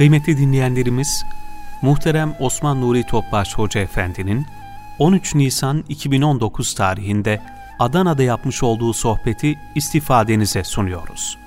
[0.00, 1.24] Kıymetli dinleyenlerimiz,
[1.82, 4.46] muhterem Osman Nuri Topbaş Hoca Efendi'nin
[4.98, 7.40] 13 Nisan 2019 tarihinde
[7.78, 11.38] Adana'da yapmış olduğu sohbeti istifadenize sunuyoruz.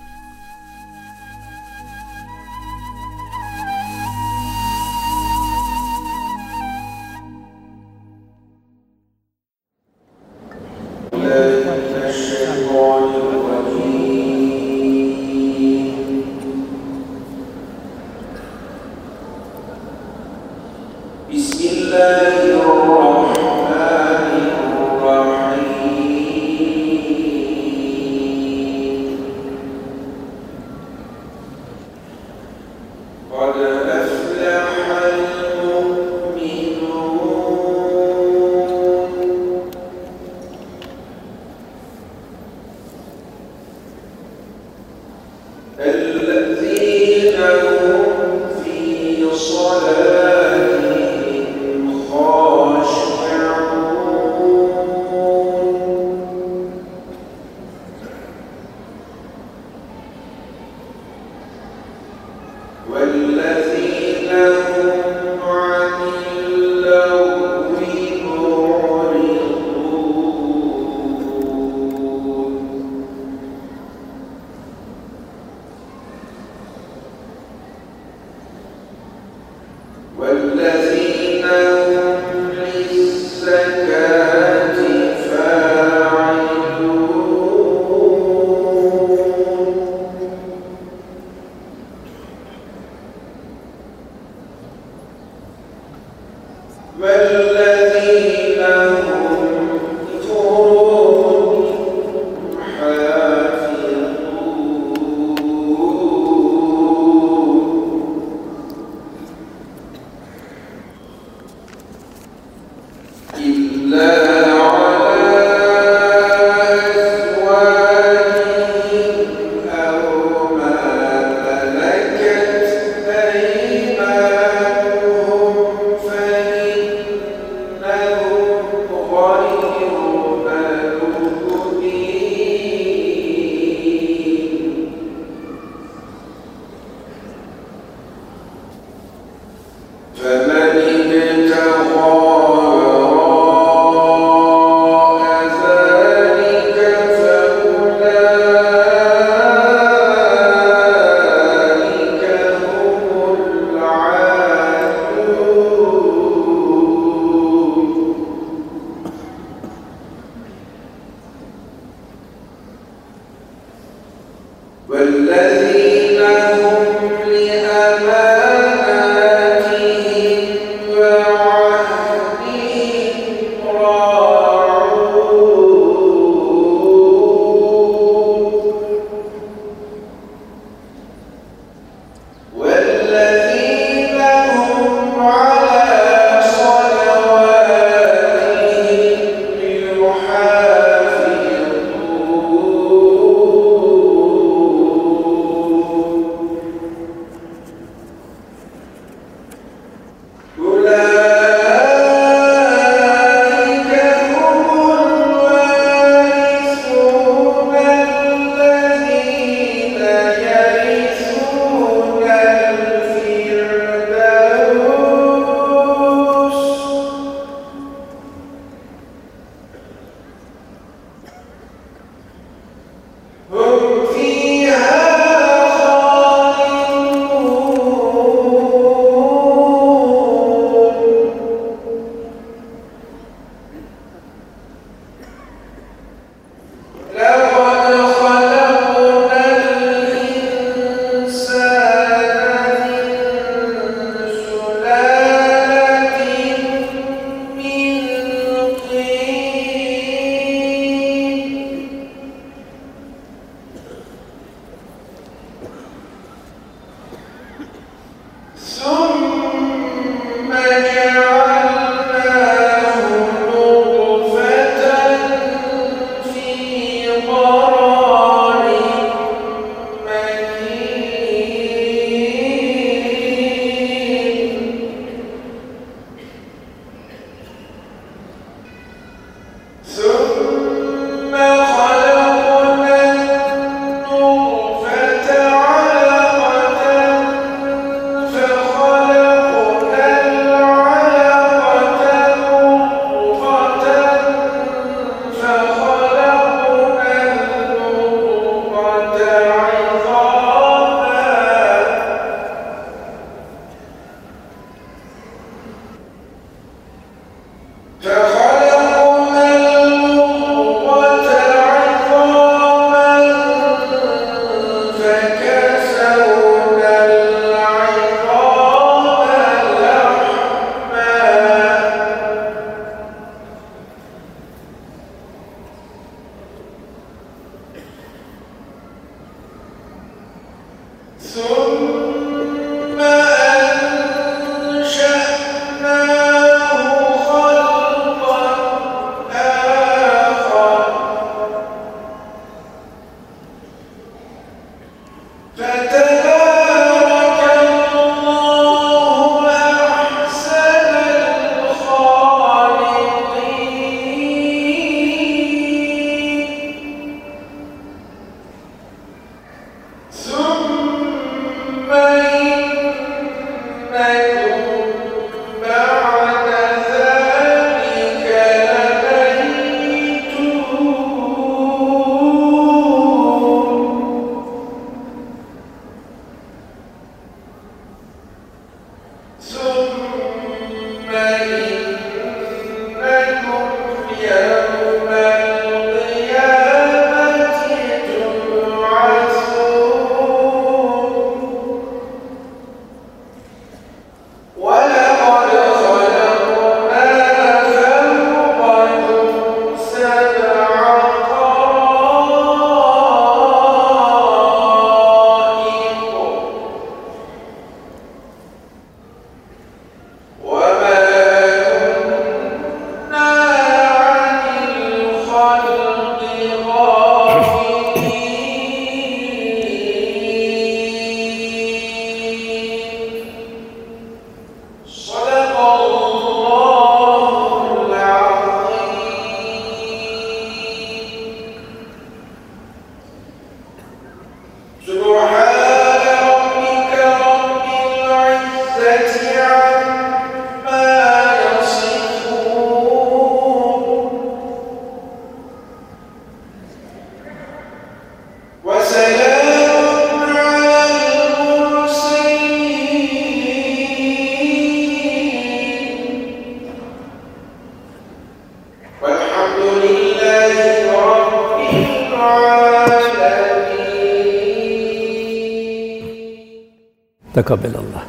[467.34, 468.04] Tekabbelallah.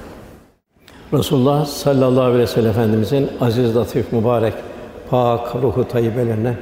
[1.12, 4.55] Resulullah sallallahu aleyhi ve sellem Efendimizin aziz, latif, mübarek,
[5.11, 6.55] pak ruhu tayyibelerine,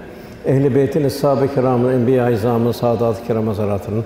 [0.46, 4.04] ehl-i beytin, eshab-ı kiramın, enbiya-i izamın, saadat-ı kiram hazaratının,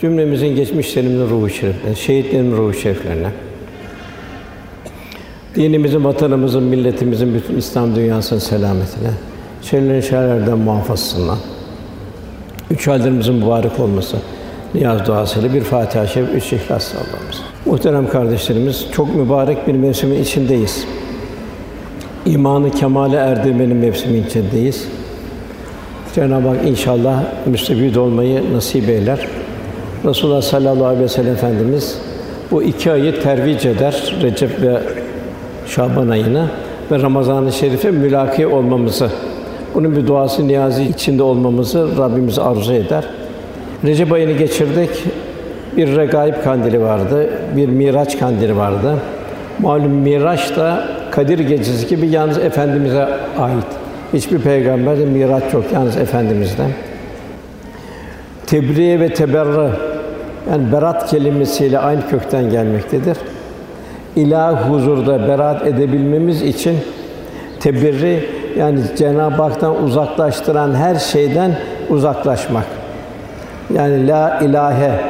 [0.00, 3.30] cümlemizin geçmişlerimizin ruhu şeriflerine, şehitlerin ruhu şeriflerine,
[5.54, 9.10] dinimizin, vatanımızın, milletimizin, bütün İslam dünyasının selametine,
[9.62, 11.34] şerlerin şerlerden muhafazasına,
[12.70, 14.16] üç hallerimizin mübarek olması,
[14.74, 17.53] niyaz duasıyla bir Fatiha-i Şerif, üç İhlas Allah'ımız.
[17.66, 20.86] Muhterem kardeşlerimiz, çok mübarek bir mevsimin içindeyiz.
[22.26, 24.88] İmanı kemale erdirmenin mevsimin içindeyiz.
[26.14, 29.28] Cenab-ı Hak inşallah müstefid olmayı nasip eyler.
[30.04, 31.98] Resulullah sallallahu aleyhi ve sellem Efendimiz
[32.50, 34.16] bu iki ayı tervic eder.
[34.22, 34.80] Recep ve
[35.66, 36.48] Şaban ayını
[36.90, 39.10] ve Ramazan-ı Şerif'e mülaki olmamızı,
[39.74, 43.04] bunun bir duası niyazi içinde olmamızı Rabbimiz arzu eder.
[43.84, 44.90] Recep ayını geçirdik.
[45.76, 48.98] Bir regaib kandili vardı, bir miraç kandili vardı.
[49.58, 53.02] Malum miraç da Kadir gecesi gibi yalnız efendimize
[53.38, 53.66] ait.
[54.12, 56.70] Hiçbir peygamberde miraç yok yalnız efendimizden.
[58.46, 59.70] Tebriye ve teberra
[60.50, 63.16] yani berat kelimesiyle aynı kökten gelmektedir.
[64.16, 66.76] İlah huzurda berat edebilmemiz için
[67.60, 68.28] tebirri
[68.58, 71.56] yani Cenab-ı Hak'tan uzaklaştıran her şeyden
[71.90, 72.66] uzaklaşmak.
[73.74, 75.00] Yani la ilahe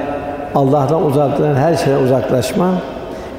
[0.54, 2.70] Allah'tan uzaklaştıran her şeyden uzaklaşma.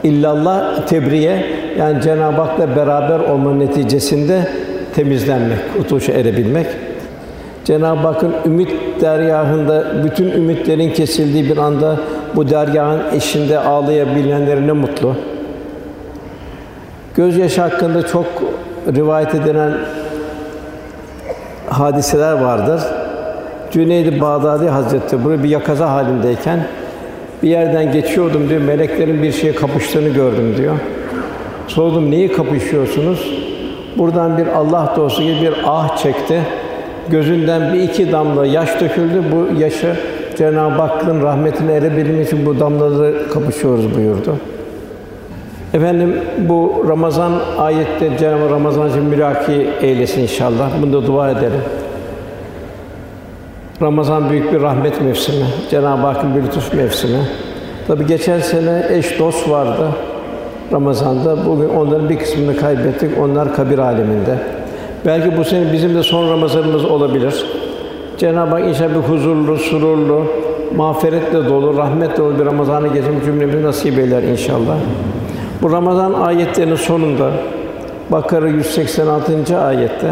[0.03, 1.45] İllallah tebriye
[1.79, 4.47] yani Cenab-ı Hak'la beraber olma neticesinde
[4.95, 6.67] temizlenmek, kurtuluşa erebilmek.
[7.65, 11.95] Cenab-ı Hakk'ın ümit deryahında bütün ümitlerin kesildiği bir anda
[12.35, 15.15] bu deryahın eşinde ağlayabilenlere ne mutlu.
[17.15, 18.25] Gözyaşı hakkında çok
[18.95, 19.73] rivayet edilen
[21.69, 22.81] hadiseler vardır.
[23.71, 26.59] Cüneyd-i Bağdadi Hazretleri buraya bir yakaza halindeyken
[27.45, 28.61] bir yerden geçiyordum diyor.
[28.61, 30.75] Meleklerin bir şeye kapıştığını gördüm diyor.
[31.67, 33.33] Sordum neyi kapışıyorsunuz?
[33.97, 36.41] Buradan bir Allah dostu gibi bir ah çekti.
[37.09, 39.23] Gözünden bir iki damla yaş döküldü.
[39.31, 39.95] Bu yaşı
[40.37, 44.35] Cenab-ı Hakk'ın rahmetine erebilmek için bu damlaları kapışıyoruz buyurdu.
[45.73, 50.69] Efendim bu Ramazan ayette Cenab-ı Ramazan için mülaki eylesin inşallah.
[50.81, 51.61] Bunu da dua edelim.
[53.81, 55.45] Ramazan büyük bir rahmet mevsimi.
[55.69, 57.19] Cenab-ı Hakk'ın bir lütuf mevsimi.
[57.87, 59.87] Tabi geçen sene eş dost vardı
[60.71, 61.45] Ramazan'da.
[61.45, 63.11] Bugün onların bir kısmını kaybettik.
[63.21, 64.37] Onlar kabir aleminde.
[65.05, 67.45] Belki bu sene bizim de son Ramazanımız olabilir.
[68.17, 70.25] Cenab-ı Hak inşallah bir huzurlu, sururlu,
[70.75, 74.77] mağfiretle dolu, rahmetle dolu bir Ramazan'ı geçirmek cümlemizi nasip eyler inşallah.
[75.61, 77.31] Bu Ramazan ayetlerinin sonunda
[78.11, 79.59] Bakara 186.
[79.59, 80.07] ayette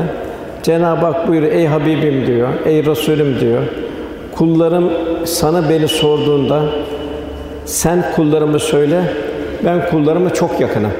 [0.64, 3.62] Cenab-ı Hak buyuruyor, ey Habibim diyor, ey Resulüm diyor.
[4.36, 4.92] Kullarım
[5.26, 6.62] sana beni sorduğunda
[7.66, 9.04] sen kullarımı söyle,
[9.66, 10.92] ben kullarıma çok yakınım.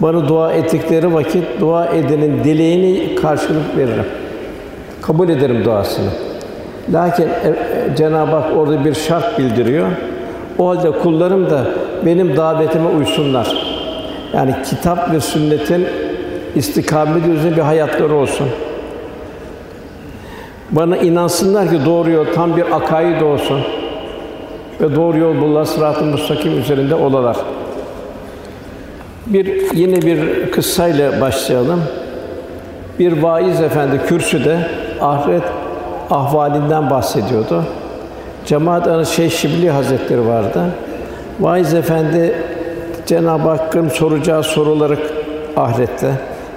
[0.00, 4.06] Bana dua ettikleri vakit dua edenin dileğini karşılık veririm.
[5.02, 6.10] Kabul ederim duasını.
[6.92, 9.86] Lakin e, e, Cenab-ı Hak orada bir şart bildiriyor.
[10.58, 11.64] O halde kullarım da
[12.06, 13.66] benim davetime uysunlar.
[14.34, 15.86] Yani kitap ve sünnetin
[16.56, 18.48] istikameti üzerine bir hayatları olsun.
[20.70, 23.60] Bana inansınlar ki doğru yol tam bir akaid olsun
[24.80, 27.36] ve doğru yol bulurlar sırat-ı müstakim üzerinde olalar.
[29.26, 31.82] Bir yine bir kıssayla başlayalım.
[32.98, 34.58] Bir vaiz efendi kürsüde
[35.00, 35.42] ahiret
[36.10, 37.64] ahvalinden bahsediyordu.
[38.46, 40.62] Cemaat arasında Şeyh Şibli Hazretleri vardı.
[41.40, 42.34] Vaiz efendi
[43.06, 44.98] Cenab-ı Hakk'ın soracağı soruları
[45.56, 46.10] ahirette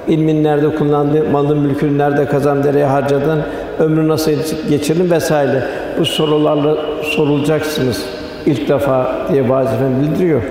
[0.07, 3.41] ilmin nerede kullandın, malın mülkünü nerede kazandın, nereye harcadın,
[3.79, 4.31] ömrü nasıl
[4.69, 5.63] geçirdin vesaire.
[5.99, 8.05] Bu sorularla sorulacaksınız
[8.45, 10.41] ilk defa diye vaaz efendi bildiriyor.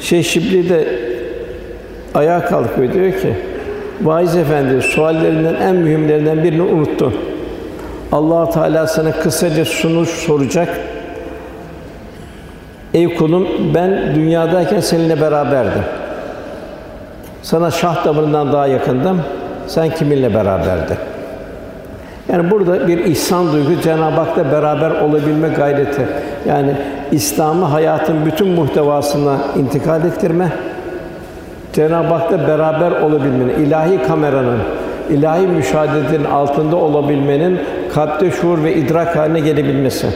[0.00, 0.84] Şeyh Şibli de
[2.14, 3.34] ayağa kalkıyor diyor ki
[4.02, 7.14] Vaiz efendi suallerinden en mühimlerinden birini unuttun.
[8.12, 10.80] Allah Teala sana kısaca şunu soracak.
[12.94, 15.82] Ey kulum ben dünyadayken seninle beraberdim.
[17.44, 19.20] Sana şah damarından daha yakındım.
[19.66, 20.96] Sen kiminle beraberdin?
[22.32, 26.02] Yani burada bir ihsan duygusu Cenab-ı Hak'la beraber olabilme gayreti.
[26.48, 26.76] Yani
[27.12, 30.52] İslam'ı hayatın bütün muhtevasına intikal ettirme.
[31.72, 34.58] Cenab-ı Hak'la beraber olabilmenin, ilahi kameranın,
[35.10, 37.60] ilahi müşahedetin altında olabilmenin
[37.94, 40.06] kalpte şuur ve idrak haline gelebilmesi.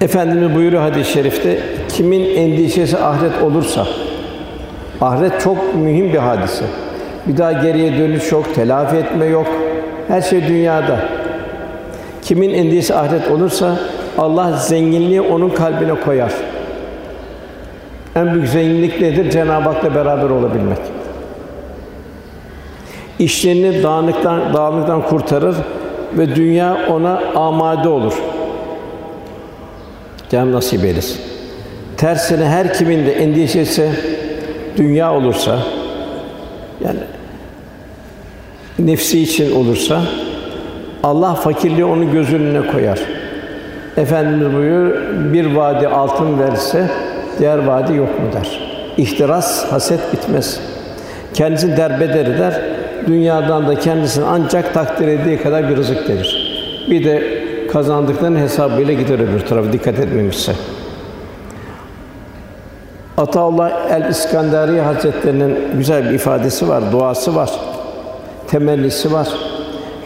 [0.00, 1.58] Efendimiz buyuruyor hadis-i şerifte
[1.88, 3.86] kimin endişesi ahiret olursa
[5.00, 6.64] ahiret çok mühim bir hadise.
[7.26, 9.46] Bir daha geriye dönüş yok, telafi etme yok.
[10.08, 10.96] Her şey dünyada.
[12.22, 13.76] Kimin endişesi ahiret olursa
[14.18, 16.32] Allah zenginliği onun kalbine koyar.
[18.16, 19.30] En büyük zenginlik nedir?
[19.30, 20.78] Cenab-ı Hak'la beraber olabilmek.
[23.18, 25.56] İşlerini dağınıktan dağınıktan kurtarır
[26.12, 28.14] ve dünya ona amade olur.
[30.30, 31.20] Cenab-ı nasip eylesin.
[31.96, 33.90] Tersine her kimin de endişesi
[34.76, 35.58] dünya olursa
[36.84, 36.98] yani
[38.78, 40.02] nefsi için olursa
[41.02, 42.98] Allah fakirliği onun göz önüne koyar.
[43.96, 44.96] Efendimiz buyuruyor,
[45.32, 46.90] bir vadi altın verse
[47.38, 48.60] diğer vadi yok mu der.
[48.96, 50.60] İhtiras, haset bitmez.
[51.34, 52.60] Kendisini derbeder eder.
[53.06, 56.56] Dünyadan da kendisini ancak takdir ettiği kadar bir rızık verir.
[56.90, 57.22] Bir de
[57.72, 60.52] kazandıklarının hesabıyla gider öbür tarafa dikkat etmemişse.
[63.16, 67.50] Ataullah el İskanderi Hazretlerinin güzel bir ifadesi var, duası var,
[68.48, 69.28] temennisi var.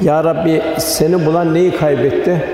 [0.00, 2.44] Ya Rabbi seni bulan neyi kaybetti?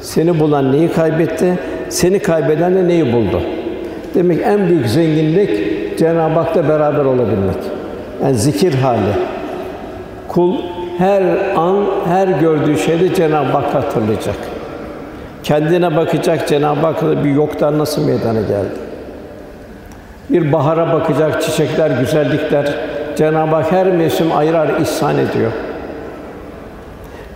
[0.00, 1.58] Seni bulan neyi kaybetti?
[1.88, 3.40] Seni kaybeden de neyi buldu?
[4.14, 5.50] Demek en büyük zenginlik
[5.98, 7.56] Cenab-ı Hak'la beraber olabilmek.
[8.22, 9.14] Yani zikir hali.
[10.28, 10.54] Kul
[10.98, 11.22] her
[11.56, 14.36] an, her gördüğü şeyde Cenab-ı Hak hatırlayacak.
[15.42, 18.83] Kendine bakacak, Cenab-ı Hak'la bir yoktan nasıl meydana geldi?
[20.30, 22.74] Bir bahara bakacak, çiçekler, güzellikler.
[23.16, 25.50] Cenab-ı Hak her mevsim ayrı ayrı ihsan ediyor.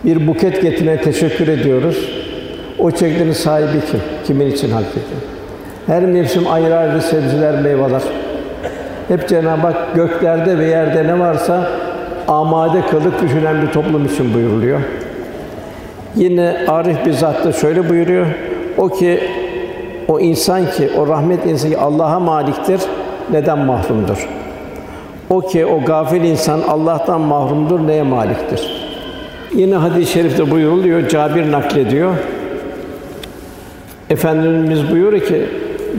[0.04, 2.10] Bir buket getirene teşekkür ediyoruz.
[2.78, 4.00] O çiçeklerin sahibi kim?
[4.26, 5.22] Kimin için hak ediyor?
[5.86, 8.02] Her mevsim ayrı ayrı sebzeler, meyveler.
[9.08, 11.70] Hep Cenab-ı Hak göklerde ve yerde ne varsa
[12.28, 14.80] amade kılıp düşünen bir toplum için buyuruluyor.
[16.16, 18.26] Yine Arif bir zat da şöyle buyuruyor.
[18.78, 19.20] O ki
[20.08, 22.80] o insan ki o rahmet insanı ki Allah'a maliktir.
[23.30, 24.28] Neden mahrumdur?
[25.30, 27.86] O ki o gafil insan Allah'tan mahrumdur.
[27.86, 28.88] Neye maliktir?
[29.54, 31.08] Yine hadis-i şerifte buyuruluyor.
[31.08, 32.14] Cabir naklediyor.
[34.10, 35.46] Efendimiz buyuruyor ki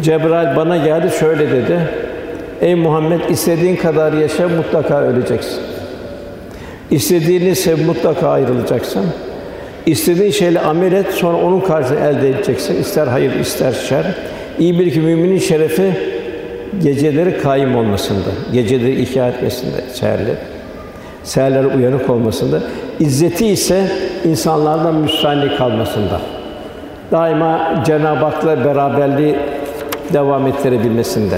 [0.02, 1.80] Cebrail bana geldi şöyle dedi.
[2.62, 5.60] Ey Muhammed istediğin kadar yaşa mutlaka öleceksin.
[6.92, 9.06] İstediğini sev mutlaka ayrılacaksın.
[9.86, 12.82] İstediğin şeyle amel et sonra onun karşılığını elde edeceksin.
[12.82, 14.06] İster hayır ister şer.
[14.60, 15.94] İyi bir ki müminin şerefi
[16.84, 19.76] geceleri kaim olmasında, geceleri ihya etmesinde.
[21.24, 22.60] Seherler uyanık olmasında.
[23.00, 23.92] İzzeti ise
[24.26, 26.22] insanlardan müstahni kalmasında.
[27.12, 29.36] Daima Cenab-ı Hak'la beraberliği
[30.14, 31.38] devam ettirebilmesinde.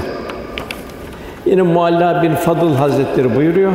[1.45, 3.71] Yine Mualla bin Fadıl Hazretleri buyuruyor.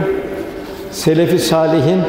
[0.91, 2.01] Selefi salihin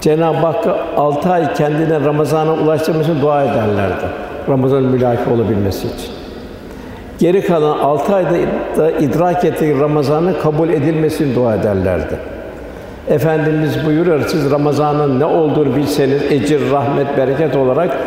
[0.00, 4.04] Cenab-ı Hakk'a altı ay kendine Ramazan'a ulaştırması için dua ederlerdi.
[4.48, 6.10] Ramazan mülaki olabilmesi için.
[7.18, 8.30] Geri kalan altı ayda
[8.76, 12.16] da idrak ettiği Ramazan'ın kabul edilmesini dua ederlerdi.
[13.08, 17.98] Efendimiz buyuruyor, siz Ramazan'ın ne olduğunu bilseniz, ecir, rahmet, bereket olarak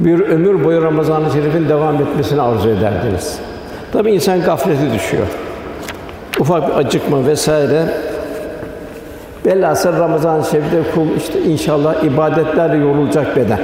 [0.00, 3.38] bir ömür boyu Ramazan-ı Şerif'in devam etmesini arzu ederdiniz.
[3.92, 5.26] Tabii insan gaflete düşüyor.
[6.40, 7.84] Ufak bir acıkma vesaire.
[9.46, 13.60] Velhasıl Ramazan-ı Şerif'te kul işte inşallah ibadetlerle yorulacak beden.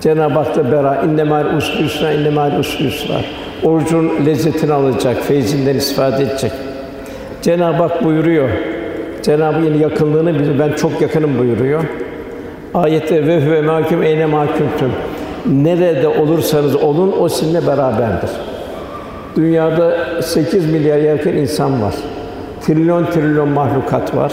[0.00, 3.14] Cenab-ı Hak da bera innemâl usri yusra innemâl usri yusra.
[3.64, 6.52] Orucun lezzetini alacak, feyzinden istifade edecek.
[7.42, 8.48] Cenab-ı Hak buyuruyor.
[9.22, 11.84] Cenab-ı Hak yakınlığını bize ben çok yakınım buyuruyor.
[12.74, 14.92] Ayette ve huve mahkum eyne mahkumtum.
[15.46, 18.30] Nerede olursanız olun o sizinle beraberdir.
[19.36, 21.94] Dünyada 8 milyar yakın insan var.
[22.66, 24.32] Trilyon trilyon mahlukat var.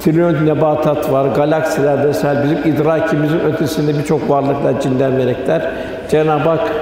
[0.00, 5.70] Trilyon nebatat var, galaksiler vesaire bizim idrakimizin ötesinde birçok varlıklar, cinler, melekler.
[6.10, 6.72] Cenab-ı Hak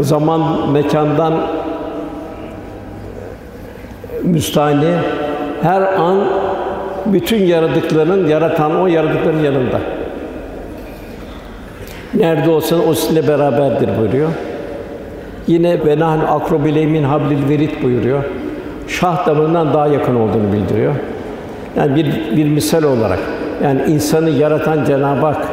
[0.00, 1.32] zaman, mekandan
[4.22, 4.94] müstahni
[5.62, 6.24] her an
[7.06, 9.80] bütün yaradıkların yaratan o yaradıkların yanında.
[12.14, 14.30] Nerede olsan o sizinle beraberdir buyuruyor.
[15.46, 18.24] Yine ve nahnu akrobileymin hablil verit buyuruyor.
[18.88, 20.94] Şah damarından daha yakın olduğunu bildiriyor.
[21.76, 23.18] Yani bir bir misal olarak
[23.64, 25.48] yani insanı yaratan Cenab-ı Hak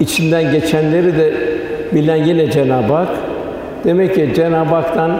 [0.00, 1.34] içinden geçenleri de
[1.94, 3.08] bilen yine Cenab-ı Hak.
[3.84, 5.18] Demek ki Cenab-ı Hak'tan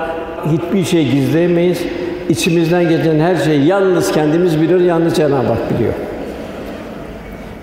[0.53, 1.83] hiçbir şey gizleyemeyiz.
[2.29, 5.95] İçimizden geçen her şeyi yalnız kendimiz biliyoruz, yalnız Cenab-ı Hak biliyor.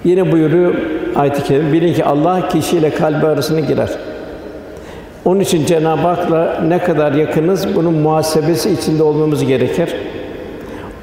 [0.04, 0.74] Yine buyuruyor
[1.16, 3.90] ayet-i kerime, bilin ki Allah kişiyle kalbi arasına girer.
[5.26, 9.96] Onun için Cenab-ı Hak'la ne kadar yakınız, bunun muhasebesi içinde olmamız gerekir.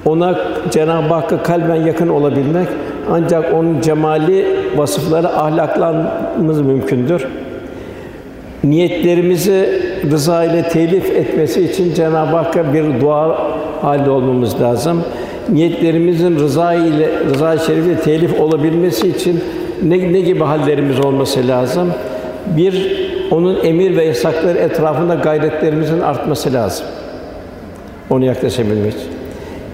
[0.05, 0.39] Ona
[0.71, 2.69] Cenab-ı Hakk'a kalben yakın olabilmek,
[3.11, 7.27] ancak onun cemali vasıfları ahlaklanmamız mümkündür.
[8.65, 13.39] Niyetlerimizi rıza ile telif etmesi için Cenab-ı Hakk'a bir dua
[13.83, 15.05] halde olmamız lazım.
[15.53, 19.41] Niyetlerimizin rıza ile rıza şerifi telif olabilmesi için
[19.83, 21.93] ne, ne gibi hallerimiz olması lazım?
[22.47, 26.87] Bir, onun emir ve yasakları etrafında gayretlerimizin artması lazım.
[28.11, 29.11] Onu yaklaşabilmek için.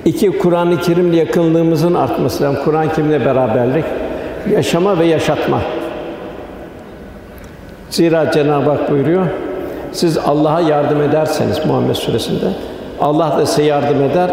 [0.05, 2.65] İki, Kur'an-ı Kerim'le yakınlığımızın artması lazım.
[2.65, 3.85] Kur'an-ı Kerim'le beraberlik,
[4.53, 5.61] yaşama ve yaşatma.
[7.91, 9.27] Zira Cenab-ı Hak buyuruyor,
[9.93, 12.47] siz Allah'a yardım ederseniz Muhammed Suresinde,
[13.01, 14.31] Allah da size yardım eder,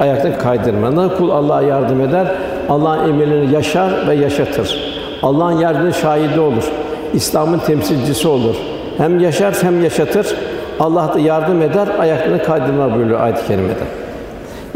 [0.00, 1.16] ayakta kaydırma.
[1.16, 2.26] Kul Allah'a yardım eder,
[2.68, 4.94] Allah'ın emirlerini yaşar ve yaşatır.
[5.22, 6.70] Allah'ın yardımı şahidi olur.
[7.14, 8.56] İslam'ın temsilcisi olur.
[8.96, 10.36] Hem yaşar hem yaşatır.
[10.80, 13.84] Allah da yardım eder, ayaklarını kaydırma buyuruyor ayet-i kerimede.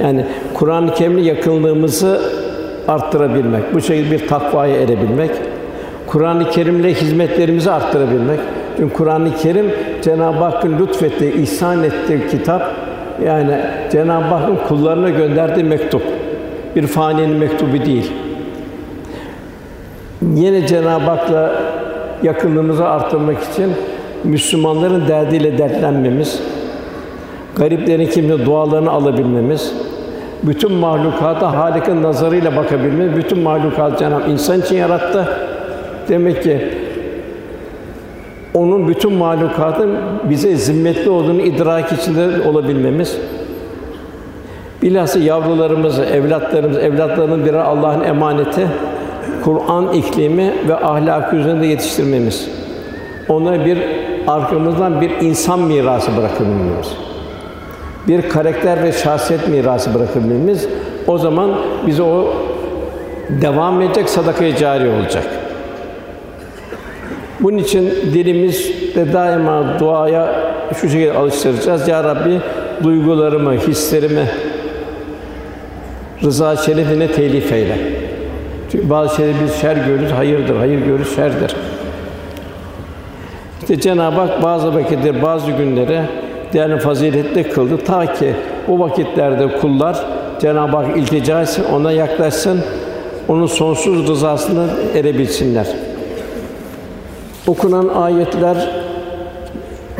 [0.02, 2.20] Yani Kur'an-ı Kerim'le yakınlığımızı
[2.88, 5.30] arttırabilmek, bu şekilde bir takvaya erebilmek,
[6.06, 8.40] Kur'an-ı Kerim'le hizmetlerimizi arttırabilmek.
[8.76, 9.70] Çünkü Kur'an-ı Kerim
[10.02, 12.62] Cenab-ı Hakk'ın lütfettiği, ihsan ettiği kitap.
[13.24, 13.60] Yani
[13.92, 16.02] Cenab-ı Hakk'ın kullarına gönderdiği mektup.
[16.76, 18.12] Bir faninin mektubu değil.
[20.34, 21.52] Yine Cenab-ı Hak'la
[22.22, 23.72] yakınlığımızı arttırmak için
[24.24, 26.42] Müslümanların derdiyle dertlenmemiz,
[27.56, 29.72] gariplerin kimse dualarını alabilmemiz,
[30.42, 35.28] bütün mahlukata Halik'in nazarıyla bakabilmemiz, bütün mahlukat Cenab-ı insan için yarattı.
[36.08, 36.68] Demek ki
[38.54, 39.96] onun bütün mahlukatın
[40.30, 43.18] bize zimmetli olduğunu idrak içinde olabilmemiz.
[44.82, 48.66] Bilhassa yavrularımızı, evlatlarımız, evlatlarının birer Allah'ın emaneti,
[49.44, 52.48] Kur'an iklimi ve ahlakı üzerinde yetiştirmemiz.
[53.28, 53.78] Ona bir
[54.26, 56.96] arkamızdan bir insan mirası bırakabilmemiz.
[58.08, 60.68] Bir karakter ve şahsiyet mirası bırakabilmemiz.
[61.06, 61.50] O zaman
[61.86, 62.34] bize o
[63.28, 65.24] devam edecek sadaka-i cari olacak.
[67.40, 71.88] Bunun için dilimizde daima duaya şu şekilde alıştıracağız.
[71.88, 72.40] Ya Rabbi
[72.82, 74.26] duygularımı, hislerimi
[76.24, 77.97] rıza şerefine telif eyle.
[78.74, 81.56] Bazı şeyleri biz şer görürüz, hayırdır, hayır görürüz, şerdir.
[83.60, 86.00] İşte Cenab-ı Hak bazı vakitler, bazı günleri
[86.52, 88.34] değerli faziletli kıldı ta ki
[88.68, 89.96] o vakitlerde kullar
[90.40, 92.60] Cenab-ı Hak iltica etsin, ona yaklaşsın,
[93.28, 95.66] onun sonsuz rızasına erebilsinler.
[97.46, 98.56] Okunan ayetler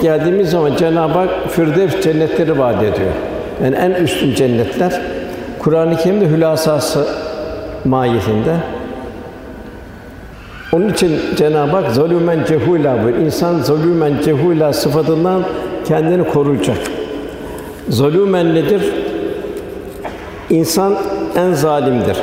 [0.02, 3.12] geldiğimiz zaman Cenab-ı Hak Firdevs cennetleri vaat ediyor.
[3.64, 5.00] Yani en üstün cennetler.
[5.58, 7.06] Kur'an-ı Kerim'de hülasası
[7.84, 8.56] mahiyetinde.
[10.72, 13.26] Onun için Cenab-ı Hak zalûmen cehûlâ buyuruyor.
[13.26, 15.42] İnsan zalûmen cehûlâ sıfatından
[15.84, 16.78] kendini koruyacak.
[17.88, 18.82] Zalûmen nedir?
[20.50, 20.94] İnsan
[21.36, 22.16] en zalimdir.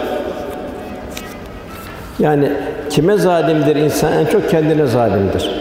[2.19, 2.51] Yani
[2.89, 4.13] kime zalimdir insan?
[4.13, 5.51] En çok kendine zalimdir.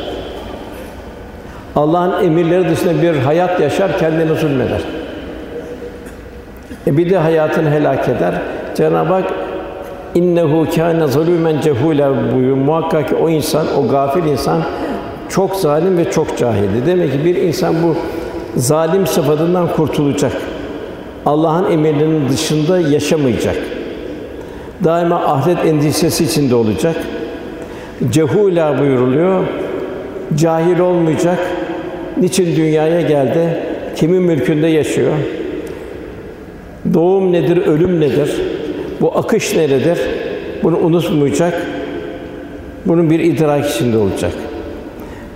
[1.76, 4.80] Allah'ın emirleri dışında bir hayat yaşar, kendini zulmeder.
[6.86, 8.34] E bir de hayatını helak eder.
[8.76, 9.43] Cenab-ı Hak
[10.14, 12.56] innehu kâne zalûmen cehûlâ buyuruyor.
[12.56, 14.62] Muhakkak ki o insan, o gafil insan
[15.28, 16.86] çok zalim ve çok cahildi.
[16.86, 17.96] Demek ki bir insan bu
[18.56, 20.32] zalim sıfatından kurtulacak.
[21.26, 23.56] Allah'ın emirlerinin dışında yaşamayacak.
[24.84, 26.96] Daima ahiret endişesi içinde olacak.
[28.10, 29.44] Cehûlâ buyuruluyor.
[30.36, 31.38] Cahil olmayacak.
[32.20, 33.60] Niçin dünyaya geldi?
[33.96, 35.12] Kimin mülkünde yaşıyor?
[36.94, 38.40] Doğum nedir, ölüm nedir?
[39.00, 39.98] Bu akış neredir?
[40.62, 41.66] Bunu unutmayacak.
[42.86, 44.32] Bunun bir idrak içinde olacak.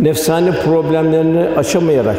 [0.01, 2.17] Nefsani problemlerini aşamayarak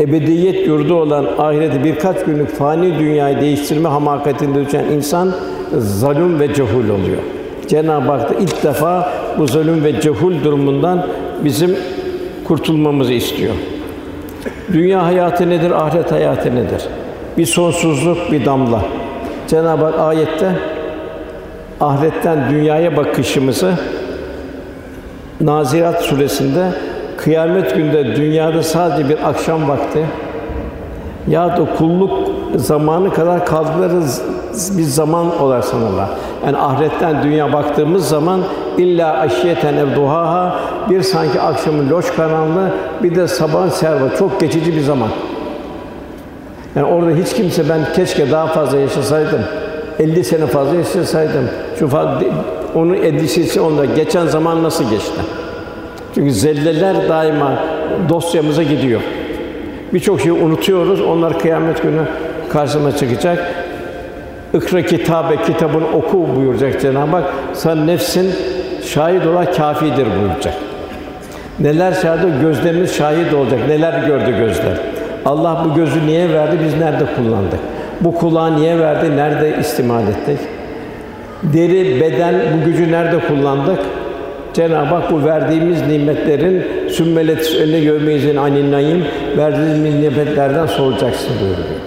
[0.00, 5.32] ebediyet yurdu olan ahireti birkaç günlük fani dünyayı değiştirme hamakatinde düşen insan
[5.78, 7.22] zalim ve cehul oluyor.
[7.68, 11.06] Cenab-ı Hak da ilk defa bu zulüm ve cehul durumundan
[11.44, 11.76] bizim
[12.44, 13.54] kurtulmamızı istiyor.
[14.72, 16.82] Dünya hayatı nedir, ahiret hayatı nedir?
[17.38, 18.84] Bir sonsuzluk, bir damla.
[19.48, 20.52] Cenab-ı Hak ayette
[21.80, 23.74] ahiretten dünyaya bakışımızı
[25.40, 26.72] Nazirat suresinde
[27.16, 30.06] kıyamet günde dünyada sadece bir akşam vakti
[31.28, 34.00] ya da kulluk zamanı kadar kaldıkları
[34.78, 36.08] bir zaman olarak sanırlar.
[36.46, 38.40] Yani ahiretten dünya baktığımız zaman
[38.78, 40.56] illa aşiyeten ev duhaha
[40.90, 42.70] bir sanki akşamın loş karanlığı
[43.02, 45.08] bir de sabahın serva çok geçici bir zaman.
[46.76, 49.40] Yani orada hiç kimse ben keşke daha fazla yaşasaydım.
[50.00, 51.48] 50 sene fazla yaşasaydım.
[51.78, 52.20] Şu fazla,
[52.74, 55.20] onun endişesi onda geçen zaman nasıl geçti?
[56.14, 57.58] Çünkü zelleler daima
[58.08, 59.00] dosyamıza gidiyor.
[59.94, 61.00] Birçok şeyi unutuyoruz.
[61.00, 62.02] Onlar kıyamet günü
[62.48, 63.54] karşıma çıkacak.
[64.54, 67.24] İkra kitabe, kitabını oku buyuracak Cenab-ı Hak.
[67.52, 68.34] Sen nefsin
[68.84, 70.54] şahit olan kâfidir buyuracak.
[71.60, 73.60] Neler şahit gözlerimiz şahit olacak.
[73.68, 74.80] Neler gördü gözler.
[75.24, 76.58] Allah bu gözü niye verdi?
[76.64, 77.60] Biz nerede kullandık?
[78.00, 79.16] Bu kulağı niye verdi?
[79.16, 80.38] Nerede istimal ettik?
[81.42, 83.78] Deri, beden bu gücü nerede kullandık?
[84.54, 89.04] Cenab-ı Hak bu verdiğimiz nimetlerin sümmelet önüne görmeyizin anin naim
[89.36, 91.80] verdiğimiz nimetlerden soracaksın buyuruyor.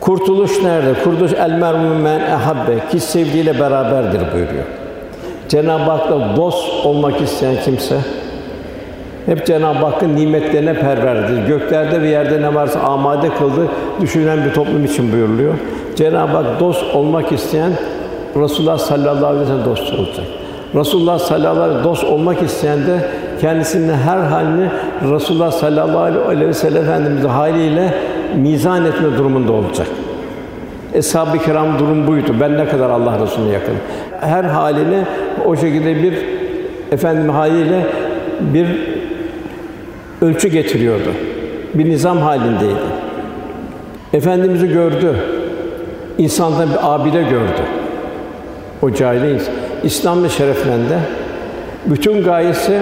[0.00, 0.94] Kurtuluş nerede?
[1.04, 4.64] Kurtuluş el mermum men ehabbe ki sevdiğiyle beraberdir buyuruyor.
[5.48, 7.96] Cenab-ı Hak'la dost olmak isteyen kimse
[9.28, 11.46] hep Cenab-ı Hakk'ın nimetlerine perverdir.
[11.46, 13.68] Göklerde ve yerde ne varsa amade kıldı,
[14.00, 15.54] düşünen bir toplum için buyuruluyor.
[15.96, 17.72] Cenab-ı Hak dost olmak isteyen
[18.36, 20.26] Resulullah sallallahu aleyhi ve sellem dost olacak.
[20.74, 22.98] Resulullah sallallahu aleyhi ve sellem dost olmak isteyen de
[23.40, 24.68] kendisinin her halini
[25.12, 27.94] Resulullah sallallahu aleyhi ve sellem Efendimiz'in haliyle
[28.36, 29.86] mizan etme durumunda olacak.
[30.94, 32.34] Eshab-ı kiram durum buydu.
[32.40, 33.74] Ben ne kadar Allah Resulüne yakın.
[34.20, 35.04] Her haline
[35.46, 36.14] o şekilde bir
[36.92, 37.86] efendim haliyle
[38.40, 38.97] bir
[40.22, 41.08] ölçü getiriyordu.
[41.74, 42.88] Bir nizam halindeydi.
[44.12, 45.16] Efendimiz'i gördü.
[46.18, 47.62] İnsandan bir abide gördü.
[48.82, 49.54] O cahil insan.
[49.84, 50.98] İslam'la şereflendi.
[51.86, 52.80] Bütün gayesi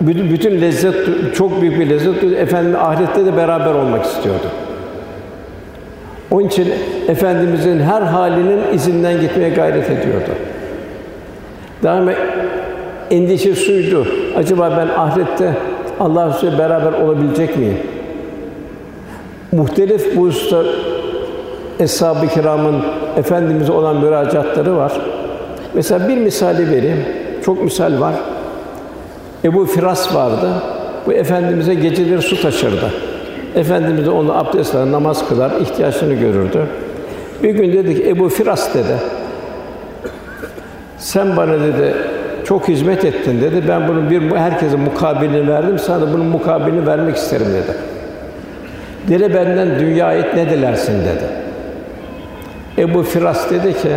[0.00, 0.94] bütün, bütün lezzet
[1.34, 4.46] çok büyük bir lezzet efendim ahirette de beraber olmak istiyordu.
[6.30, 6.72] Onun için
[7.08, 10.30] efendimizin her halinin izinden gitmeye gayret ediyordu.
[11.82, 12.12] Daima
[13.10, 14.06] endişe suydu.
[14.36, 15.52] Acaba ben ahirette
[16.00, 17.78] Allah Resulü beraber olabilecek miyim?
[19.52, 20.62] Muhtelif bu usta
[21.80, 22.76] Eshab-ı Kiram'ın
[23.16, 24.92] efendimize olan müracaatları var.
[25.74, 27.04] Mesela bir misali vereyim.
[27.44, 28.14] Çok misal var.
[29.44, 30.48] Ebu Firas vardı.
[31.06, 32.92] Bu efendimize geceleri su taşırdı.
[33.54, 36.66] Efendimiz de onu abdest alır, namaz kılar, ihtiyaçlarını görürdü.
[37.42, 38.96] Bir gün dedi ki Ebu Firas dedi.
[40.98, 41.94] Sen bana dedi
[42.46, 43.64] çok hizmet ettin dedi.
[43.68, 45.78] Ben bunun bir herkese mukabilini verdim.
[45.78, 47.76] Sana da bunun mukabilini vermek isterim dedi.
[49.08, 51.24] Dile benden dünya ait ne dilersin dedi.
[52.78, 53.88] Ebu Firas dedi ki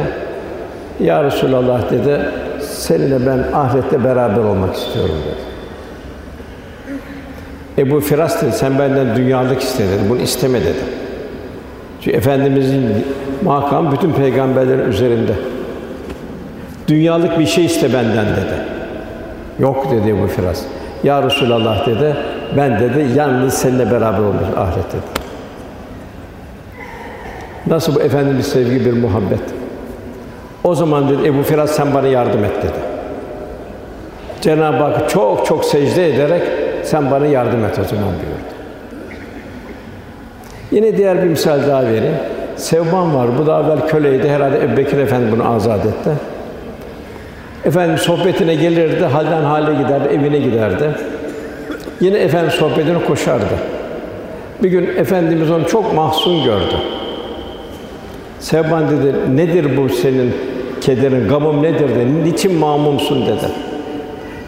[1.00, 2.20] Ya Resulallah dedi
[2.62, 5.50] seninle ben ahirette beraber olmak istiyorum dedi.
[7.82, 10.80] Ebu Firas dedi, sen benden dünyalık iste dedi, bunu isteme dedi.
[12.02, 13.06] Çünkü Efendimizin
[13.44, 15.34] makam bütün peygamberlerin üzerinde.
[16.90, 18.62] Dünyalık bir şey iste benden dedi.
[19.60, 20.62] Yok dedi Ebu Firas.
[21.04, 22.16] Ya Resulallah dedi,
[22.58, 25.20] ben dedi yalnız seninle beraber olmuş ahiret dedi.
[27.68, 29.40] Nasıl bu Efendimiz sevgi bir muhabbet.
[30.64, 32.80] O zaman dedi Ebu Firas sen bana yardım et dedi.
[34.42, 36.42] Cenab-ı Hak çok çok secde ederek
[36.84, 38.50] sen bana yardım et o zaman buyurdu.
[40.72, 42.18] Yine diğer bir misal daha vereyim.
[42.56, 43.28] Sevban var.
[43.38, 44.30] Bu da evvel köleydi.
[44.30, 46.10] Herhalde Ebu Bekir Efendi bunu azat etti.
[47.66, 50.90] Efendim sohbetine gelirdi, halden hale giderdi, evine giderdi.
[52.02, 53.46] Yine efendim sohbetine koşardı.
[54.64, 56.76] Bir gün efendimiz onu çok mahzun gördü.
[58.40, 60.34] Sevban dedi, nedir bu senin
[60.82, 62.24] kederin, gamım nedir dedi.
[62.24, 63.46] Niçin mamumsun dedi.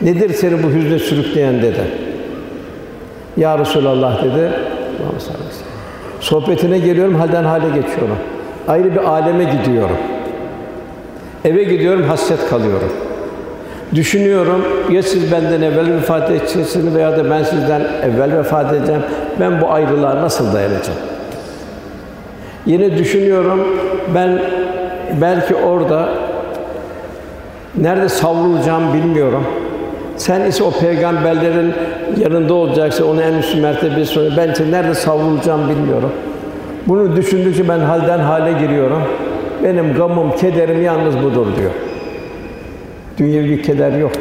[0.02, 1.82] Nedir seni bu hüzne sürükleyen dedi.
[3.38, 4.52] Ya Resulallah dedi.
[6.20, 8.18] Sohbetine geliyorum, halden hale geçiyorum.
[8.68, 9.98] Ayrı bir aleme gidiyorum.
[11.46, 12.90] Eve gidiyorum, hasret kalıyorum.
[13.96, 19.02] Düşünüyorum, ya siz benden evvel vefat edeceksiniz veya da ben sizden evvel vefat edeceğim.
[19.40, 21.00] Ben bu ayrılığa nasıl dayanacağım?
[22.66, 23.68] Yine düşünüyorum,
[24.16, 24.42] ben
[25.22, 26.10] belki orada
[27.78, 29.44] nerede savrulacağım bilmiyorum.
[30.18, 31.74] Sen ise o peygamberlerin
[32.18, 36.12] yanında olacaksın, onu en üst mertebesi sonra ben ise nerede savrulacağım bilmiyorum.
[36.88, 39.02] Bunu düşündükçe ben halden hale giriyorum.
[39.64, 41.72] Benim gamım, kederim yalnız budur diyor.
[43.18, 44.12] Dünyevi keder yok.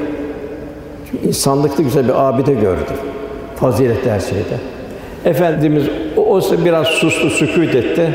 [1.11, 2.90] Çünkü insanlıkta güzel bir abide gördü.
[3.57, 4.57] Fazilet her şeyde.
[5.24, 5.85] Efendimiz
[6.16, 8.11] o, o biraz sustu, sükût etti.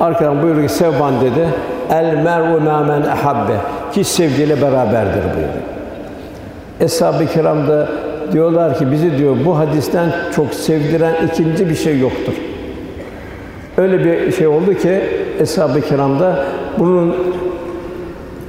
[0.00, 1.48] Arkadan buyurdu ki Sevban dedi.
[1.90, 3.56] El mer'u men ehabbe.
[3.92, 5.58] Ki sevgiyle beraberdir buyurdu.
[6.80, 7.88] Eshab-ı kiram da
[8.32, 12.32] diyorlar ki bizi diyor bu hadisten çok sevdiren ikinci bir şey yoktur.
[13.76, 15.00] Öyle bir şey oldu ki
[15.40, 16.44] Eshab-ı kiramda
[16.78, 17.16] bunun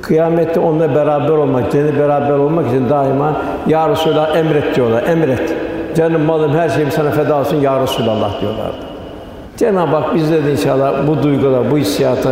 [0.01, 5.03] kıyamette onunla beraber olmak, cennete beraber olmak için daima Ya Resulallah emret diyorlar.
[5.03, 5.53] Emret.
[5.95, 8.75] Canım, malım, her şeyim sana feda olsun Ya Resulallah diyorlardı.
[9.57, 12.31] Cenab-ı Hak bizde de inşallah bu duygular, bu hissiyata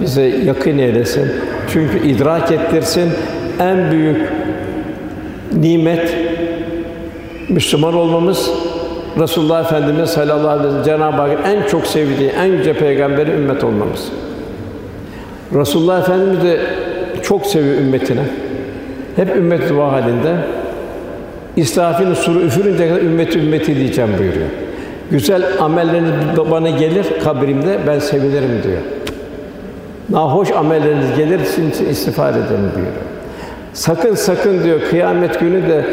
[0.00, 1.32] bize yakın eylesin.
[1.68, 3.12] Çünkü idrak ettirsin.
[3.60, 4.32] En büyük
[5.52, 6.16] nimet
[7.48, 8.50] Müslüman olmamız,
[9.20, 13.64] Resulullah Efendimiz sallallahu aleyhi ve sellem Cenab-ı Hak en çok sevdiği en yüce peygamberi ümmet
[13.64, 14.12] olmamız.
[15.54, 16.58] Resulullah Efendimiz de
[17.22, 18.22] çok seviyor ümmetine.
[19.16, 20.36] Hep ümmet dua halinde.
[21.56, 24.48] İsrafil'in suru üfürünce kadar ümmeti ümmeti diyeceğim buyuruyor.
[25.10, 26.12] Güzel amelleriniz
[26.50, 28.80] bana gelir kabrimde ben sevinirim diyor.
[30.08, 33.04] Nahoş amelleriniz gelir sizin için istiğfar ederim buyuruyor.
[33.72, 35.84] Sakın sakın diyor kıyamet günü de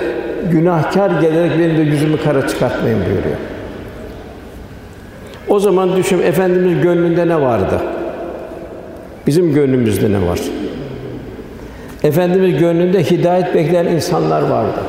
[0.51, 3.37] günahkar gelerek benim de yüzümü kara çıkartmayın buyuruyor.
[5.47, 7.81] O zaman düşün efendimiz gönlünde ne vardı?
[9.27, 10.39] Bizim gönlümüzde ne var?
[12.03, 14.79] Efendimiz gönlünde hidayet bekleyen insanlar vardı.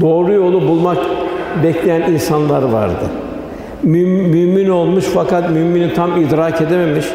[0.00, 0.98] Doğru yolu bulmak
[1.62, 3.04] bekleyen insanlar vardı.
[3.82, 7.06] Mümin olmuş fakat mümini tam idrak edememiş,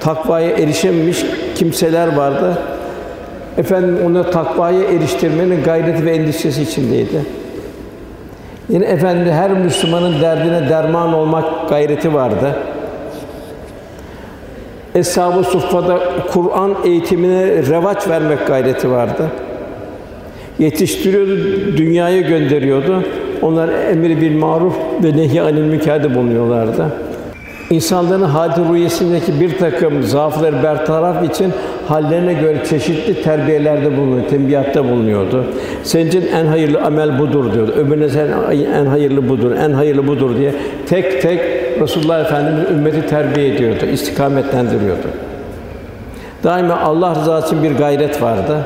[0.00, 2.58] takvaya erişememiş kimseler vardı.
[3.58, 7.24] Efendim onu takvaya eriştirmenin gayreti ve endişesi içindeydi.
[8.68, 12.54] Yine efendi her Müslümanın derdine derman olmak gayreti vardı.
[14.98, 15.98] Eshab-ı Suffa'da
[16.32, 19.30] Kur'an eğitimine revaç vermek gayreti vardı.
[20.58, 21.36] Yetiştiriyordu,
[21.76, 23.02] dünyaya gönderiyordu.
[23.42, 26.92] Onlar emri bil maruf ve nehy anil münker'de bulunuyorlardı.
[27.70, 31.52] İnsanların hadi rüyesindeki bir takım zaafları bertaraf için
[31.88, 35.44] hallerine göre çeşitli terbiyelerde bulunuyor, tembihatta bulunuyordu.
[35.82, 37.72] Senin için en hayırlı amel budur diyordu.
[37.72, 38.28] Öbürüne sen
[38.74, 40.54] en hayırlı budur, en hayırlı budur diye
[40.88, 41.40] tek tek
[41.80, 45.08] Resulullah Efendimiz ümmeti terbiye ediyordu, istikametlendiriyordu.
[46.44, 48.58] Daima Allah rızası için bir gayret vardı.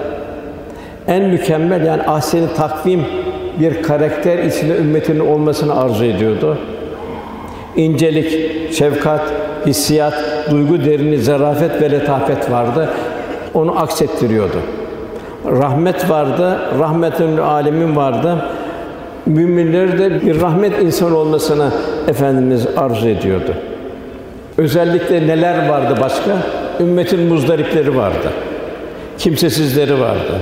[1.09, 3.05] En mükemmel yani ahseni takvim
[3.61, 6.59] bir karakter içinde ümmetinin olmasını arzu ediyordu.
[7.77, 9.21] İncelik, şefkat,
[9.67, 10.15] hissiyat,
[10.51, 12.89] duygu derini, zarafet ve letafet vardı.
[13.55, 14.57] Onu aksettiriyordu.
[15.47, 18.37] Rahmet vardı, rahmetin alemin vardı.
[19.27, 21.71] Müminler de bir rahmet insan olmasını
[22.09, 23.55] efendimiz arzu ediyordu.
[24.59, 26.31] Özellikle neler vardı başka?
[26.81, 28.33] Ümmetin muzdaripleri vardı.
[29.19, 30.33] Kimsesizleri vardı.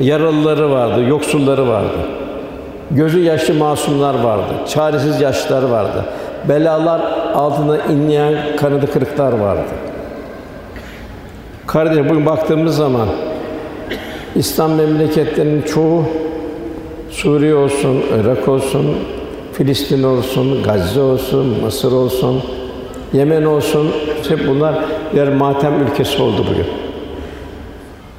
[0.00, 1.98] Yaralıları vardı, yoksulları vardı.
[2.90, 4.52] Gözü yaşlı masumlar vardı.
[4.68, 6.04] Çaresiz yaşlılar vardı.
[6.48, 7.00] Belalar
[7.34, 9.70] altında inleyen kanadı kırıklar vardı.
[11.66, 13.08] Kardeşim bugün baktığımız zaman
[14.34, 16.04] İslam memleketlerinin çoğu
[17.10, 18.96] Suriye olsun, Irak olsun,
[19.52, 22.42] Filistin olsun, Gazze olsun, Mısır olsun,
[23.12, 23.90] Yemen olsun,
[24.28, 24.74] hep bunlar
[25.14, 26.66] bir matem ülkesi oldu bugün.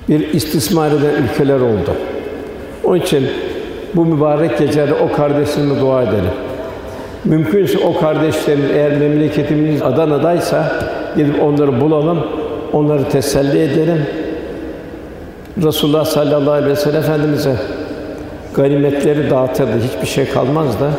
[0.10, 1.92] Bir istismar eden ülkeler oldu.
[2.84, 3.28] Onun için
[3.96, 6.32] bu mübarek gecede o kardeşlerime dua edelim.
[7.26, 10.72] Mümkünse o kardeşlerin eğer memleketimiz Adana'daysa
[11.16, 12.20] gidip onları bulalım,
[12.74, 14.06] onları teselli edelim.
[15.64, 17.56] Resulullah sallallahu aleyhi ve sellem Efendimiz'e
[18.56, 20.90] ganimetleri dağıtırdı, hiçbir şey kalmazdı.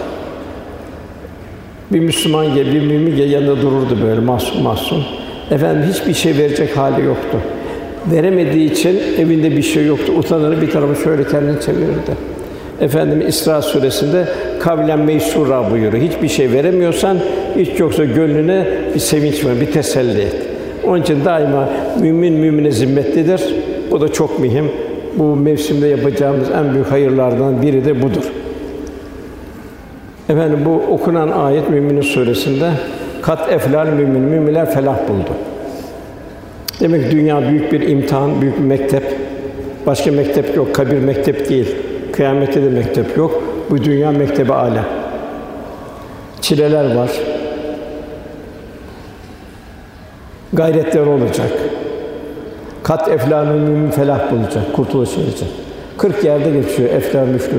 [1.93, 5.05] Bir Müslüman gel, bir mümin gel yanında dururdu böyle mahzun mahzun.
[5.51, 7.39] Efendim hiçbir şey verecek hali yoktu.
[8.13, 10.13] Veremediği için evinde bir şey yoktu.
[10.19, 12.34] Utanır bir tarafa şöyle kendini çevirirdi.
[12.81, 14.29] Efendim İsra suresinde
[14.61, 16.03] kavlen meysura buyuruyor.
[16.03, 17.19] Hiçbir şey veremiyorsan
[17.59, 20.37] hiç yoksa gönlüne bir sevinç ver, bir teselli et.
[20.87, 21.69] Onun için daima
[22.01, 23.43] mümin mümine zimmetlidir.
[23.91, 24.71] Bu da çok mühim.
[25.19, 28.33] Bu mevsimde yapacağımız en büyük hayırlardan biri de budur.
[30.29, 32.71] Efendim bu okunan ayet Müminin suresinde
[33.23, 35.31] kat eflal mümin müminler felah buldu.
[36.81, 39.03] Demek ki dünya büyük bir imtihan, büyük bir mektep.
[39.87, 41.77] Başka mektep yok, kabir mektep değil.
[42.15, 43.43] Kıyamette de mektep yok.
[43.71, 44.85] Bu dünya mektebi alem.
[46.41, 47.11] Çileler var.
[50.53, 51.51] Gayretler olacak.
[52.83, 55.49] Kat eflanın mümin felah bulacak, kurtuluş edecek.
[55.99, 57.59] 40 yerde geçiyor eflah müflü.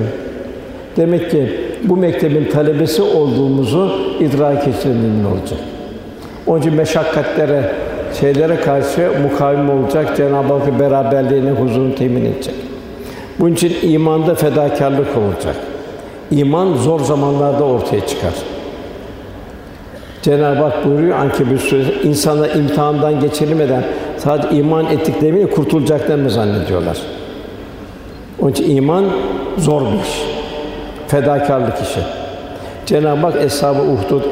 [0.98, 5.60] Demek ki bu mektebin talebesi olduğumuzu idrak mümin olacak.
[6.48, 7.72] Onun için meşakkatlere,
[8.20, 12.65] şeylere karşı mukavim olacak, Cenab-ı Hakk'ın beraberliğine, huzurunu temin edecek.
[13.40, 15.56] Bunun için imanda fedakarlık olacak.
[16.32, 18.34] İman zor zamanlarda ortaya çıkar.
[20.22, 23.84] Cenab-ı Hak buyuruyor Ankebut suresi, insana imtihandan geçirilmeden
[24.18, 26.98] sadece iman ettiklerini kurtulacaklarını zannediyorlar.
[28.40, 29.06] Onun için iman
[29.58, 30.22] zor bir iş.
[31.08, 32.00] Fedakarlık işi.
[32.86, 34.24] Cenab-ı Hak Eshab-ı Uhdud,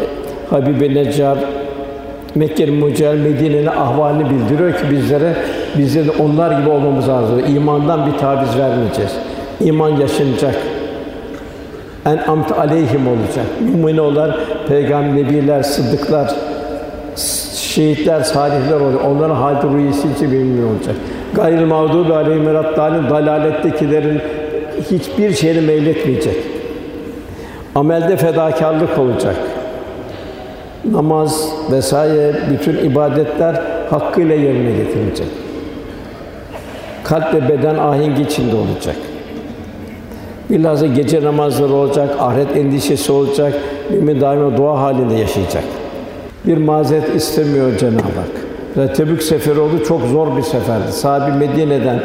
[0.50, 1.38] Habibe Neccar,
[2.36, 5.36] Mekke-i Mücahel Medine'nin ahvalini bildiriyor ki bizlere
[5.78, 7.42] bizleri onlar gibi olmamız lazım.
[7.56, 9.12] İmandan bir taviz vermeyeceğiz.
[9.62, 10.56] İman yaşanacak.
[12.06, 13.46] En amt aleyhim olacak.
[13.62, 14.36] Mümin olan
[14.68, 16.32] peygamber, nebiler, sıddıklar,
[17.56, 19.02] şehitler, salihler olacak.
[19.06, 20.96] Onların hâd rüyesi için mümin olacak.
[21.34, 24.22] Gayril mağdûbü aleyhim dalin dalalettekilerin
[24.92, 26.36] hiçbir şeyini meyletmeyecek.
[27.76, 29.36] Amelde fedakarlık olacak.
[30.92, 35.43] Namaz vesaire bütün ibadetler hakkıyla yerine getirilecek.
[37.04, 38.96] Kalp ve beden ahengi içinde olacak.
[40.50, 43.54] Bilhassa gece namazları olacak, ahiret endişesi olacak,
[43.90, 45.64] mümin daima dua halinde yaşayacak.
[46.46, 48.44] Bir mazeret istemiyor Cenab-ı Hak.
[48.78, 50.92] Ve Tebük seferi oldu, çok zor bir seferdi.
[50.92, 52.00] Sahabi Medine'den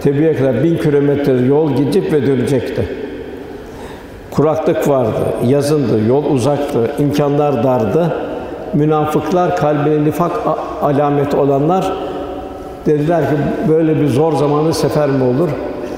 [0.00, 2.88] Tebük'e kadar bin kilometre yol gidecek ve dönecekti.
[4.30, 8.14] Kuraklık vardı, yazındı, yol uzaktı, imkanlar dardı.
[8.74, 10.32] Münafıklar kalbine nifak
[10.82, 11.92] alameti olanlar
[12.86, 13.36] dediler ki
[13.68, 15.48] böyle bir zor zamanı sefer mi olur?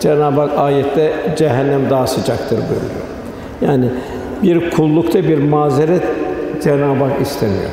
[0.01, 3.05] Cenab-ı Hak ayette cehennem daha sıcaktır buyuruyor.
[3.61, 3.89] Yani
[4.43, 6.03] bir kullukta bir mazeret
[6.63, 7.71] Cenab-ı Hak istemiyor.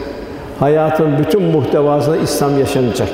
[0.60, 3.10] Hayatın bütün muhtevasında İslam yaşanacak.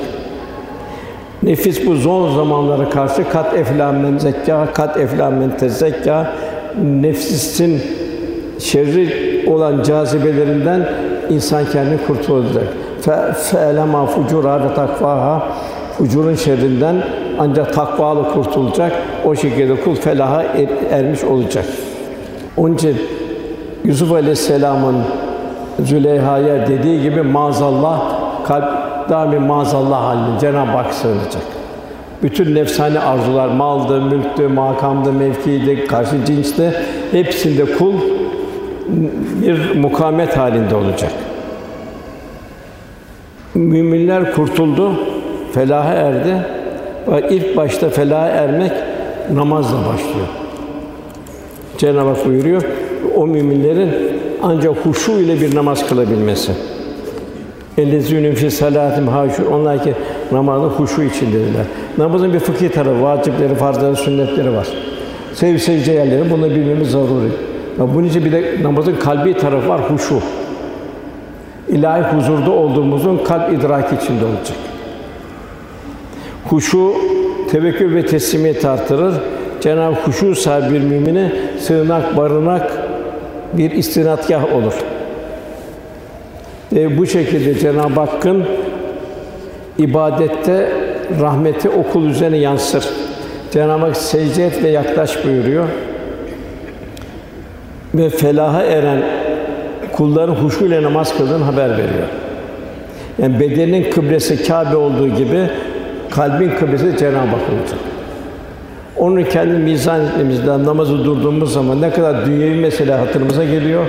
[1.44, 6.34] Nefis bu zor zamanlara karşı kat eflamen zekka, kat eflamen tezekka,
[7.02, 7.82] nefsin
[8.60, 9.10] şerri
[9.48, 10.90] olan cazibelerinden
[11.30, 12.64] insan kendini kurtulacak.
[13.02, 15.48] Fe fe'lema fucura ve takvaha
[15.98, 17.04] fucurun şerrinden
[17.40, 18.92] ancak takvalı kurtulacak.
[19.26, 21.66] O şekilde kul felaha er, ermiş olacak.
[22.58, 22.98] Onun için
[23.86, 24.96] Yusuf Aleyhisselam'ın
[25.80, 28.02] Züleyha'ya dediği gibi maazallah
[28.46, 28.70] kalp
[29.10, 31.44] daimi maazallah halinde Cenab-ı Hak sığınacak.
[32.24, 36.74] Bütün nefsani arzular, maldı, mülktü, makamdı, mevkiydi, karşı cinsti
[37.12, 37.94] hepsinde kul
[39.42, 41.12] bir mukamet halinde olacak.
[43.56, 44.91] Müminler kurtuldu,
[45.54, 46.36] felaha erdi.
[47.08, 48.72] Ve ilk başta felaha ermek
[49.34, 50.28] namazla başlıyor.
[51.78, 52.64] Cenab-ı Hak buyuruyor,
[53.16, 53.89] o müminlerin
[54.43, 56.52] ancak huşu ile bir namaz kılabilmesi.
[57.78, 59.48] Ellezînû fî salâtim hâşû.
[59.54, 59.93] Onlar ki
[60.32, 61.66] namazın huşu içindedirler.
[61.98, 64.68] Namazın bir fıkhi tarafı, vacipleri, farzları, sünnetleri var.
[65.34, 67.30] Sev secde yerleri, bunu bilmemiz zaruri.
[67.80, 70.20] Bunun için bir de namazın kalbi tarafı var, huşu.
[71.70, 74.58] İlahi huzurda olduğumuzun kalp idraki içinde olacak.
[76.50, 76.93] Huşu
[77.52, 79.14] tevekkül ve teslimiyet artırır.
[79.62, 82.72] Cenab-ı huşu sahibi bir mümine sığınak, barınak
[83.54, 84.74] bir istinadgah olur.
[86.74, 88.45] Ve bu şekilde Cenab-ı Hakk'ın
[89.78, 90.72] ibadette
[91.22, 92.86] rahmeti okul üzerine yansır.
[93.52, 95.66] Cenab-ı Hak secde et ve yaklaş buyuruyor.
[97.95, 99.04] Ve felaha eren
[99.91, 102.08] kulların huşu ile namaz kıldığını haber veriyor.
[103.22, 105.50] Yani bedenin kıblesi Kâbe olduğu gibi
[106.18, 107.80] kalbin kıblesi Cenab-ı Hak olacak.
[108.97, 113.86] Onu kendi mizan etmemizden namazı durduğumuz zaman ne kadar dünyevi mesele hatırımıza geliyor,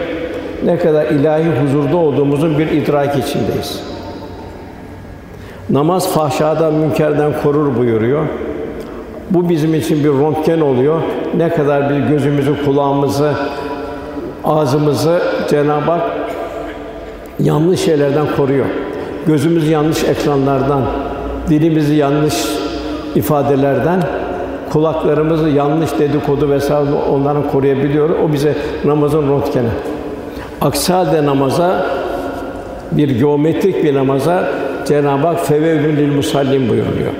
[0.64, 3.83] ne kadar ilahi huzurda olduğumuzun bir idrak içindeyiz.
[5.70, 8.26] Namaz fahşadan, münkerden korur buyuruyor.
[9.31, 11.01] Bu bizim için bir röntgen oluyor.
[11.37, 13.33] Ne kadar bir gözümüzü, kulağımızı,
[14.45, 16.03] ağzımızı Cenab-ı Hak
[17.41, 18.66] yanlış şeylerden koruyor.
[19.26, 20.83] Gözümüzü yanlış ekranlardan,
[21.51, 22.35] dilimizi yanlış
[23.15, 24.03] ifadelerden
[24.73, 28.11] kulaklarımızı yanlış dedikodu vesaire onların koruyabiliyor.
[28.11, 29.69] O bize namazın röntgeni.
[30.61, 31.87] Aksi halde namaza
[32.93, 34.51] bir geometrik bir namaza
[34.87, 37.13] Cenab-ı Hak fevevlün lil musallin buyuruyor.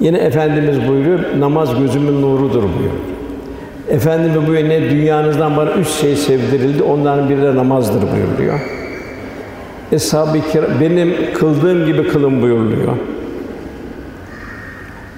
[0.00, 2.92] Yine Efendimiz buyuruyor, namaz gözümün nurudur buyuruyor.
[3.88, 8.81] Efendimiz buyuruyor, ne dünyanızdan bana üç şey sevdirildi, onların biri de namazdır buyuruyor.
[9.92, 12.92] Eshab-ı kiram, benim kıldığım gibi kılın buyuruluyor.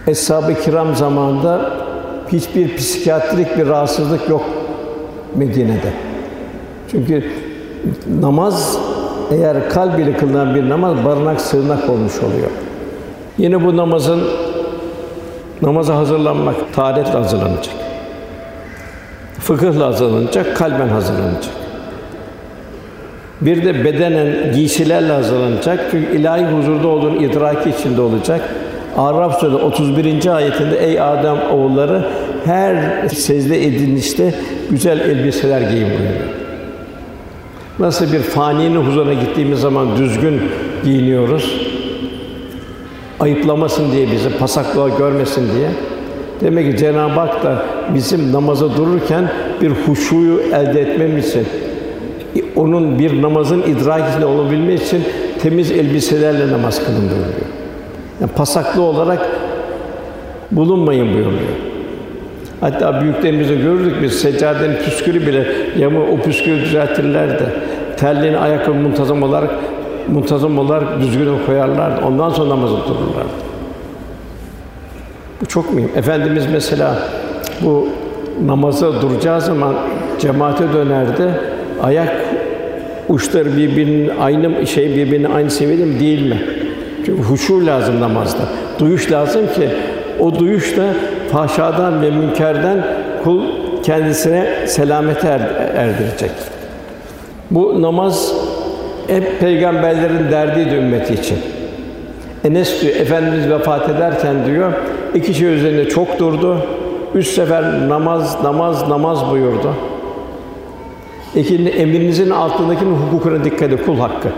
[0.06, 1.70] Eshab-ı kiram zamanında
[2.32, 4.44] hiçbir psikiyatrik bir rahatsızlık yok
[5.34, 5.92] Medine'de.
[6.90, 7.24] Çünkü
[8.20, 8.78] namaz
[9.30, 12.50] eğer kalb ile kılınan bir namaz barınak sığınak olmuş oluyor.
[13.38, 14.22] Yine bu namazın
[15.62, 17.74] namaza hazırlanmak taharetle hazırlanacak.
[19.38, 21.63] Fıkıhla hazırlanacak, kalben hazırlanacak.
[23.44, 25.80] Bir de bedenen giysilerle hazırlanacak.
[25.90, 28.40] Çünkü ilahi huzurda olduğunu idraki içinde olacak.
[28.96, 30.26] Araf Suresi 31.
[30.26, 32.04] ayetinde ey Adem oğulları
[32.44, 32.76] her
[33.08, 34.34] secde edilişte
[34.70, 36.44] güzel elbiseler giyin buyuruyor.
[37.78, 40.40] Nasıl bir faninin huzuruna gittiğimiz zaman düzgün
[40.84, 41.60] giyiniyoruz.
[43.20, 45.68] Ayıplamasın diye bizi, pasaklığa görmesin diye.
[46.40, 47.62] Demek ki Cenab-ı Hak da
[47.94, 49.30] bizim namaza dururken
[49.60, 51.46] bir huşuyu elde etmemiz için,
[52.56, 55.04] onun bir namazın idrakinde olabilmesi için
[55.42, 57.50] temiz elbiselerle namaz kılın buyuruyor.
[58.20, 59.26] Yani pasaklı olarak
[60.52, 61.40] bulunmayın buyuruyor.
[62.60, 65.46] Hatta büyüklerimizde gördük biz seccadenin püskürü bile
[65.78, 67.44] yamı o püskürü düzeltirlerdi.
[67.96, 69.50] Terliğini ayakkabı muntazam olarak
[70.08, 72.04] muntazam olarak düzgün koyarlardı.
[72.06, 73.44] Ondan sonra namaza dururlardı.
[75.40, 75.90] Bu çok mühim.
[75.96, 76.98] Efendimiz mesela
[77.60, 77.88] bu
[78.46, 79.74] namaza duracağı zaman
[80.18, 81.30] cemaate dönerdi.
[81.82, 82.23] Ayak
[83.08, 86.38] uçları birbirinin aynı şey birbirine aynı seviyede mi değil mi?
[87.06, 88.42] Çünkü huşu lazım namazda.
[88.78, 89.68] Duyuş lazım ki
[90.20, 90.84] o duyuş da
[91.32, 92.86] fahşadan ve münkerden
[93.24, 93.42] kul
[93.82, 95.40] kendisine selamete er,
[95.74, 96.30] erdirecek.
[97.50, 98.32] Bu namaz
[99.08, 101.38] hep peygamberlerin derdiydi ümmeti için.
[102.44, 104.72] Enes diyor, Efendimiz vefat ederken diyor,
[105.14, 106.58] iki şey üzerinde çok durdu.
[107.14, 109.74] Üç sefer namaz, namaz, namaz buyurdu.
[111.36, 114.28] İkinci, emrinizin altındakinin hukukuna dikkat edin, kul hakkı.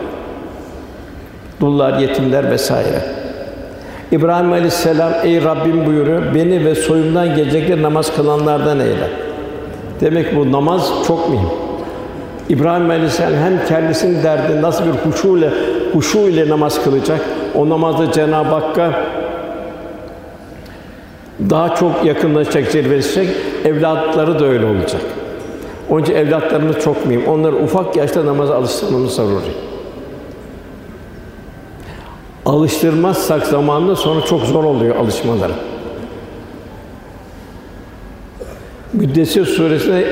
[1.60, 3.02] Dullar, yetimler vesaire.
[4.12, 6.34] İbrahim Aleyhisselam ey Rabbim buyuruyor.
[6.34, 9.10] Beni ve soyumdan gelecekler namaz kılanlardan eyle.
[10.00, 11.48] Demek bu namaz çok mühim.
[12.48, 15.50] İbrahim Aleyhisselam hem kendisinin derdi nasıl bir huşu ile
[15.92, 17.20] huşu ile namaz kılacak.
[17.54, 18.90] O namazda Cenab-ı Hakk'a
[21.50, 23.28] daha çok yakınlaşacak, cilvelenecek.
[23.64, 25.00] Evlatları da öyle olacak.
[25.90, 27.26] Onun için evlatlarımız çok mühim.
[27.26, 29.52] Onları ufak yaşta namaza alıştırmamız zaruri.
[32.46, 35.52] Alıştırmazsak zamanında sonra çok zor oluyor alışmaları.
[38.92, 40.06] Müddessir suresinde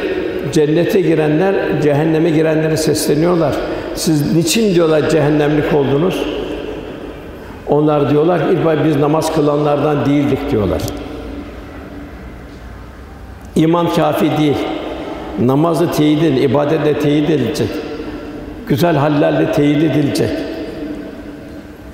[0.53, 3.55] cennete girenler cehenneme girenlere sesleniyorlar.
[3.95, 6.27] Siz niçin diyorlar cehennemlik oldunuz?
[7.69, 10.83] Onlar diyorlar ki ilk biz namaz kılanlardan değildik diyorlar.
[13.57, 14.57] İman kafi değil.
[15.41, 17.69] Namazı teyit edilecek, ibadetle teyit edilecek.
[18.69, 20.31] Güzel hallerle teyit edilecek.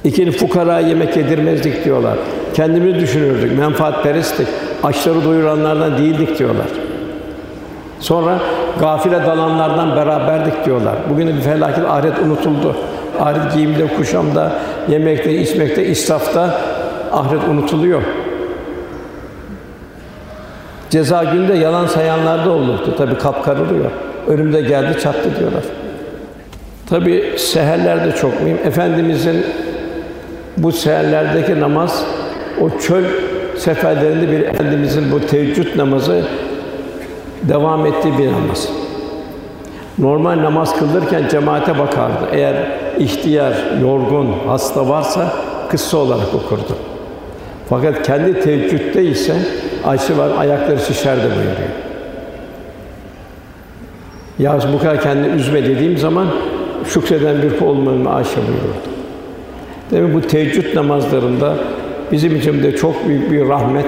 [0.05, 2.19] İkinci fukara yemek yedirmezdik diyorlar.
[2.55, 4.47] Kendimizi düşünürdük, menfaatperesttik.
[4.83, 6.67] Açları doyuranlardan değildik diyorlar.
[8.01, 8.39] Sonra
[8.81, 10.95] gafile dalanlardan beraberdik diyorlar.
[11.11, 12.77] Bugün bir felaket ahiret unutuldu.
[13.21, 14.53] Ahiret giyimde, kuşamda,
[14.89, 16.61] yemekte, içmekte, israfta
[17.13, 18.03] ahiret unutuluyor.
[20.91, 22.95] Ceza günde yalan sayanlar da olurdu.
[22.99, 23.91] Tabi kap karılıyor.
[24.29, 25.63] Önümde geldi çattı diyorlar.
[26.89, 28.59] Tabi seherler de çok mühim.
[28.65, 29.47] Efendimizin
[30.57, 32.05] bu seherlerdeki namaz
[32.61, 33.05] o çöl
[33.57, 36.23] seferlerinde bir Efendimizin bu teheccüd namazı
[37.43, 38.69] devam ettiği bir namaz.
[39.99, 42.29] Normal namaz kılırken cemaate bakardı.
[42.33, 42.55] Eğer
[42.99, 45.33] ihtiyar, yorgun, hasta varsa
[45.69, 46.77] kısa olarak okurdu.
[47.69, 49.35] Fakat kendi teheccüdde ise
[49.85, 51.71] Ayşe var ayakları şişerdi buyuruyor.
[54.39, 56.27] Ya bu kadar kendini üzme dediğim zaman
[56.89, 58.91] şükreden bir kul olmanı Ayşe buyururdu.
[59.91, 61.55] Demek bu teheccüd namazlarında
[62.13, 63.87] bizim için de çok büyük bir rahmet.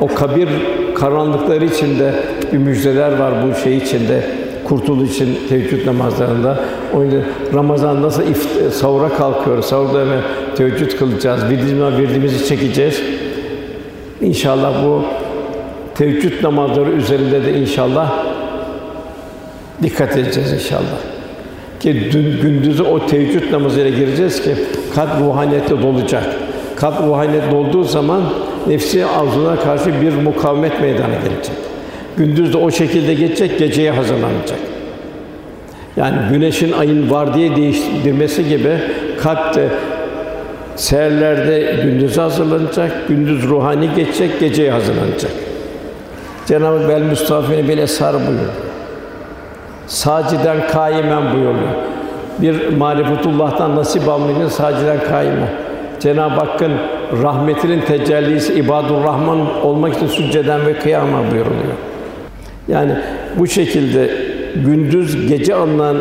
[0.00, 0.48] O kabir
[0.94, 2.14] karanlıkları içinde
[2.52, 4.24] bir müjdeler var bu şey içinde.
[4.64, 6.60] Kurtuluş için teheccüd namazlarında.
[6.94, 7.22] O yüzden
[7.54, 9.64] Ramazan nasıl ift sahura kalkıyoruz.
[9.64, 10.20] Sahurda hemen
[10.56, 11.50] teheccüd kılacağız.
[11.50, 13.02] Bildiğimiz virdiğimizi çekeceğiz.
[14.20, 15.02] İnşallah bu
[15.94, 18.12] teheccüd namazları üzerinde de inşallah
[19.82, 20.98] dikkat edeceğiz inşallah.
[21.80, 24.50] Ki dün gündüzü o teheccüd namazıyla gireceğiz ki
[24.94, 26.24] kalp ruhaniyette dolacak.
[26.76, 28.22] kalp ruhaniyet dolduğu zaman
[28.68, 31.54] nefsi arzularına karşı bir mukavemet meydana gelecek.
[32.16, 34.58] Gündüz de o şekilde geçecek, geceye hazırlanacak.
[35.96, 38.78] Yani güneşin ayın var diye değiştirmesi gibi
[39.20, 39.68] kalp de
[40.76, 45.32] seherlerde gündüz hazırlanacak, gündüz ruhani geçecek, geceye hazırlanacak.
[46.46, 48.52] Cenab-ı Hak müstafini bile sar buyuruyor.
[49.86, 51.74] Saciden kaimen buyuruyor.
[52.38, 55.48] Bir marifetullah'tan nasip almayınca saciden kaimen.
[56.00, 56.72] Cenab-ı Hakk'ın
[57.22, 61.74] rahmetinin tecellisi ibadur Rahman olmak için sücceden ve kıyama buyuruluyor.
[62.68, 62.92] Yani
[63.38, 64.10] bu şekilde
[64.54, 65.96] gündüz gece alınan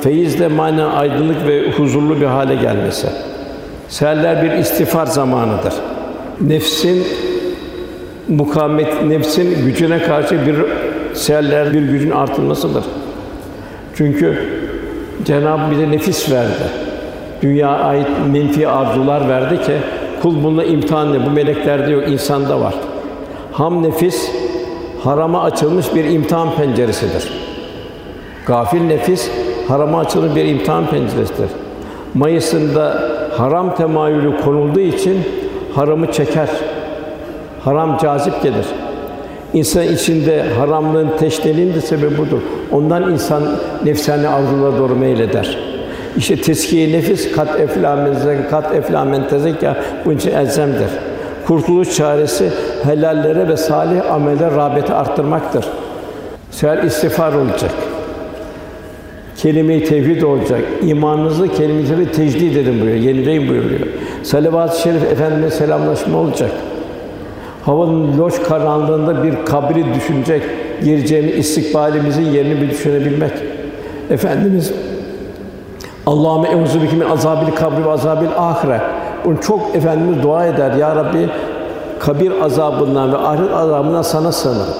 [0.00, 3.06] feyizle manen aydınlık ve huzurlu bir hale gelmesi.
[3.88, 5.74] Seherler bir istiğfar zamanıdır.
[6.40, 7.06] Nefsin
[8.28, 10.56] mukavemet, nefsin gücüne karşı bir
[11.14, 12.84] seherler bir gücün artılmasıdır.
[13.94, 14.38] Çünkü
[15.24, 16.64] Cenab-ı bize nefis verdi.
[17.42, 19.72] Dünya ait menfi arzular verdi ki
[20.22, 21.26] kul bununla imtihan ne?
[21.26, 22.74] Bu meleklerde yok, insanda var.
[23.52, 24.30] Ham nefis
[25.04, 27.32] harama açılmış bir imtihan penceresidir.
[28.46, 29.30] Gafil nefis
[29.68, 31.48] harama açılmış bir imtihan penceresidir.
[32.14, 33.02] Mayısında
[33.36, 35.20] haram temayülü konulduğu için
[35.74, 36.48] haramı çeker.
[37.64, 38.66] Haram cazip gelir.
[39.52, 42.40] İnsan içinde haramlığın teşneliğinin de sebebi budur.
[42.72, 43.42] Ondan insan
[43.84, 45.58] nefsani arzulara doğru meyleder.
[46.16, 48.14] İşte teskiye nefis kat eflamen
[48.50, 50.88] kat eflamen tezekka bunun için elzemdir.
[51.46, 52.50] Kurtuluş çaresi
[52.82, 55.64] helallere ve salih amele rağbeti arttırmaktır.
[56.50, 57.70] Seher istiğfar olacak.
[59.36, 60.60] Kelime-i tevhid olacak.
[60.82, 62.96] İmanınızı kelime-i tecdid edin buyuruyor.
[62.96, 63.80] Yenileyin buyuruyor.
[64.22, 66.50] Salavat-ı şerif efendime selamlaşma olacak.
[67.66, 70.42] Havanın loş karanlığında bir kabri düşünecek,
[70.84, 73.32] gireceğini, istikbalimizin yerini bir düşünebilmek.
[74.10, 74.72] Efendimiz
[76.06, 78.80] Allahümme euzu bike azabil kabri ve azabil ahire.
[79.24, 80.72] Bunu çok efendimiz dua eder.
[80.72, 81.28] Ya Rabbi
[81.98, 84.74] kabir azabından ve ahiret azabından sana sığınırım.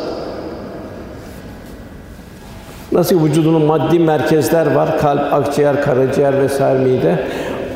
[2.92, 7.18] Nasıl vücudunun maddi merkezler var, kalp, akciğer, karaciğer vesaire mide.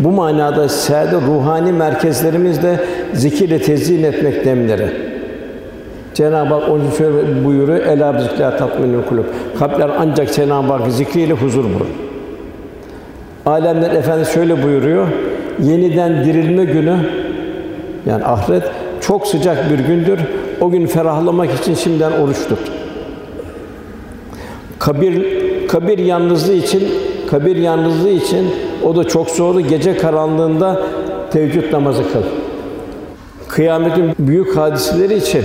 [0.01, 2.81] Bu manada sade ruhani merkezlerimiz de
[3.15, 4.89] zikirle tezyin etmek demleri.
[6.15, 9.25] Cenab-ı Hak onun şöyle buyuruyor: "Ela zikra tatminül kulub."
[9.59, 11.87] Kalpler ancak Cenab-ı Hak zikriyle huzur bulur.
[13.47, 15.07] Alemler Efendisi şöyle buyuruyor:
[15.63, 16.97] Yeniden dirilme günü
[18.07, 18.63] yani ahiret
[19.01, 20.19] çok sıcak bir gündür.
[20.61, 22.73] O gün ferahlamak için şimdiden oruç tut.
[24.79, 25.39] Kabir
[25.69, 26.83] kabir yalnızlığı için
[27.31, 28.47] kabir yalnızlığı için
[28.85, 29.61] o da çok zorlu.
[29.61, 30.81] Gece karanlığında
[31.31, 32.23] teheccüd namazı kıl.
[33.49, 35.45] Kıyametin büyük hadiseleri için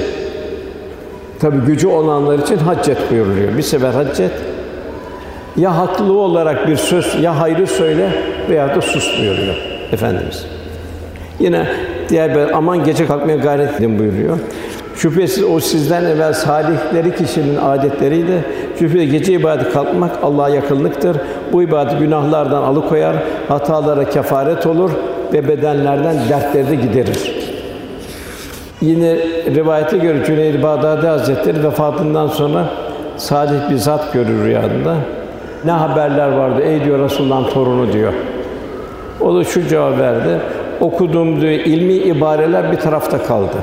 [1.40, 3.58] tabi gücü olanlar için hac et buyuruluyor.
[3.58, 4.32] Bir sefer hac et.
[5.58, 8.10] Ya haklı olarak bir söz ya hayrı söyle
[8.50, 9.56] veya da sus buyuruyor
[9.92, 10.46] efendimiz.
[11.40, 11.68] Yine
[12.10, 14.38] diğer bir aman gece kalkmaya gayret edin buyuruyor.
[14.96, 18.46] Şüphesiz o sizden evvel salihleri kişinin adetleriydi.
[18.84, 21.18] Şüphesiz gece ibadet kalkmak Allah'a yakınlıktır.
[21.54, 23.16] Bu ibadet günahlardan alıkoyar,
[23.48, 24.92] hatalara kefaret olur
[25.34, 27.36] ve bedenlerden dertleri de giderir.
[28.82, 29.16] Yine
[29.56, 32.66] rivayete göre Cüneyd-i Bağdadi Hazretleri vefatından sonra
[33.18, 34.96] salih bir zat görür rüyasında.
[35.66, 38.14] Ne haberler vardı ey diyor Resulullah'ın torunu diyor.
[39.22, 40.40] O da şu cevap verdi.
[40.82, 43.58] Okuduğum diyor, ilmi ibareler bir tarafta kaldı.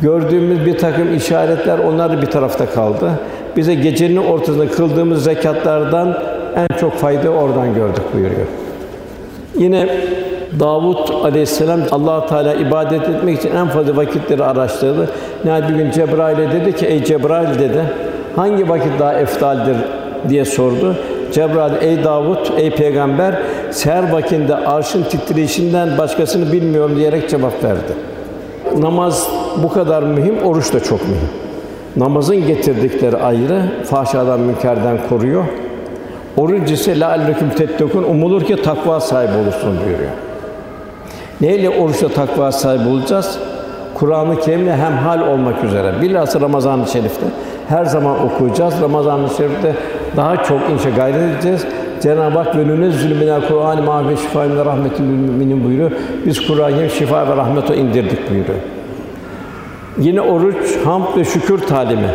[0.00, 3.10] Gördüğümüz bir takım işaretler onlar da bir tarafta kaldı.
[3.56, 6.18] Bize gecenin ortasında kıldığımız zekatlardan
[6.56, 8.46] en çok fayda oradan gördük buyuruyor.
[9.58, 9.88] Yine
[10.60, 15.10] Davud Aleyhisselam Allah Teala ibadet etmek için en fazla vakitleri araştırdı.
[15.44, 17.84] Ne bir gün Cebrail'e dedi ki ey Cebrail dedi
[18.36, 19.76] hangi vakit daha eftaldir
[20.28, 20.96] diye sordu.
[21.32, 23.34] Cebrail ey Davud ey peygamber
[23.70, 27.92] seher vakinde arşın titreyişinden başkasını bilmiyorum diyerek cevap verdi.
[28.78, 29.28] Namaz
[29.62, 31.45] bu kadar mühim, oruç da çok mühim.
[31.96, 35.44] Namazın getirdikleri ayrı, fahşadan, münkerden koruyor.
[36.36, 40.10] Oruç ise la elleküm tettekun umulur ki takva sahibi olursun buyuruyor.
[41.40, 43.38] Neyle oruçla takva sahibi olacağız?
[43.94, 45.92] Kur'an-ı Kerim'le hemhal olmak üzere.
[46.02, 47.26] Bilhassa Ramazan-ı Şerif'te
[47.68, 48.74] her zaman okuyacağız.
[48.82, 49.74] Ramazan-ı Şerif'te
[50.16, 51.66] daha çok inşa gayret edeceğiz.
[52.02, 55.90] Cenab-ı Hak "Ve zulmüne Kur'an-ı mahve şifa ve rahmetin müminin buyuruyor.
[56.26, 58.75] Biz Kur'an'ı şifa ve rahmet indirdik buyuruyor.
[59.98, 62.10] Yine oruç hamd ve şükür talimi.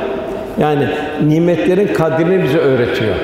[0.60, 0.88] Yani
[1.28, 3.16] nimetlerin kadrini bize öğretiyor.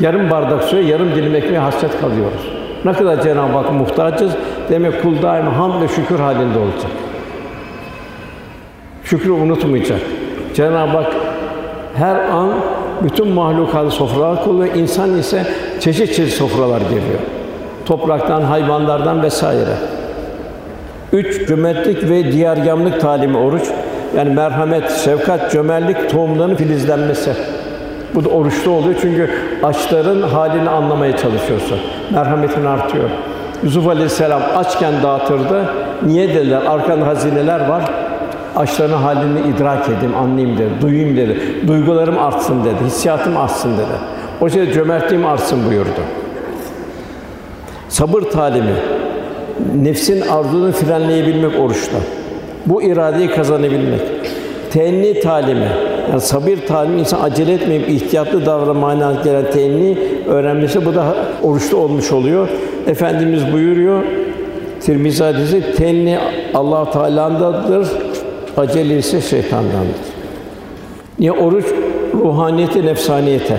[0.00, 2.52] Yarım bardak suya yarım dilim ekmeğe hasret kalıyoruz.
[2.84, 4.32] Ne kadar Cenab-ı Hak muhtacız.
[4.70, 6.90] Demek kul daima hamd ve şükür halinde olacak.
[9.04, 10.00] Şükrü unutmayacak.
[10.54, 11.12] Cenab-ı Hak
[11.94, 12.48] her an
[13.02, 14.74] bütün mahlukatı sofralar koyuyor.
[14.74, 15.46] İnsan ise
[15.80, 17.20] çeşit çeşit sofralar geliyor.
[17.86, 19.97] Topraktan, hayvanlardan vesaire.
[21.12, 23.62] Üç, cömertlik ve diyargamlık talimi oruç.
[24.16, 27.32] Yani merhamet, şefkat, cömertlik tohumlarının filizlenmesi.
[28.14, 29.30] Bu da oruçta oluyor çünkü
[29.62, 31.78] açların halini anlamaya çalışıyorsun.
[32.10, 33.10] Merhametin artıyor.
[33.62, 35.64] Yusuf Aleyhisselam açken dağıtırdı.
[36.06, 36.62] Niye dediler?
[36.66, 37.82] Arkanda hazineler var.
[38.56, 41.40] Açların halini idrak edeyim, anlayayım dedi, duyayım dedi.
[41.66, 43.98] Duygularım artsın dedi, hissiyatım artsın dedi.
[44.40, 46.00] O şey cömertliğim artsın buyurdu.
[47.88, 48.74] Sabır talimi,
[49.82, 51.96] nefsin arzunu frenleyebilmek oruçta.
[52.66, 54.00] Bu iradeyi kazanabilmek.
[54.70, 55.68] Teenni talimi,
[56.10, 62.12] yani sabır talimi insan acele etmeyip ihtiyatlı davranmaya gelen teenni öğrenmesi bu da oruçta olmuş
[62.12, 62.48] oluyor.
[62.86, 64.02] Efendimiz buyuruyor
[64.80, 66.18] Tirmizi hadisi tenni
[66.54, 67.88] Allah Teala'ndadır,
[68.56, 70.08] acele ise şeytandandır.
[71.18, 71.64] Niye oruç
[72.14, 73.56] ruhaniyete, nefsaniyete,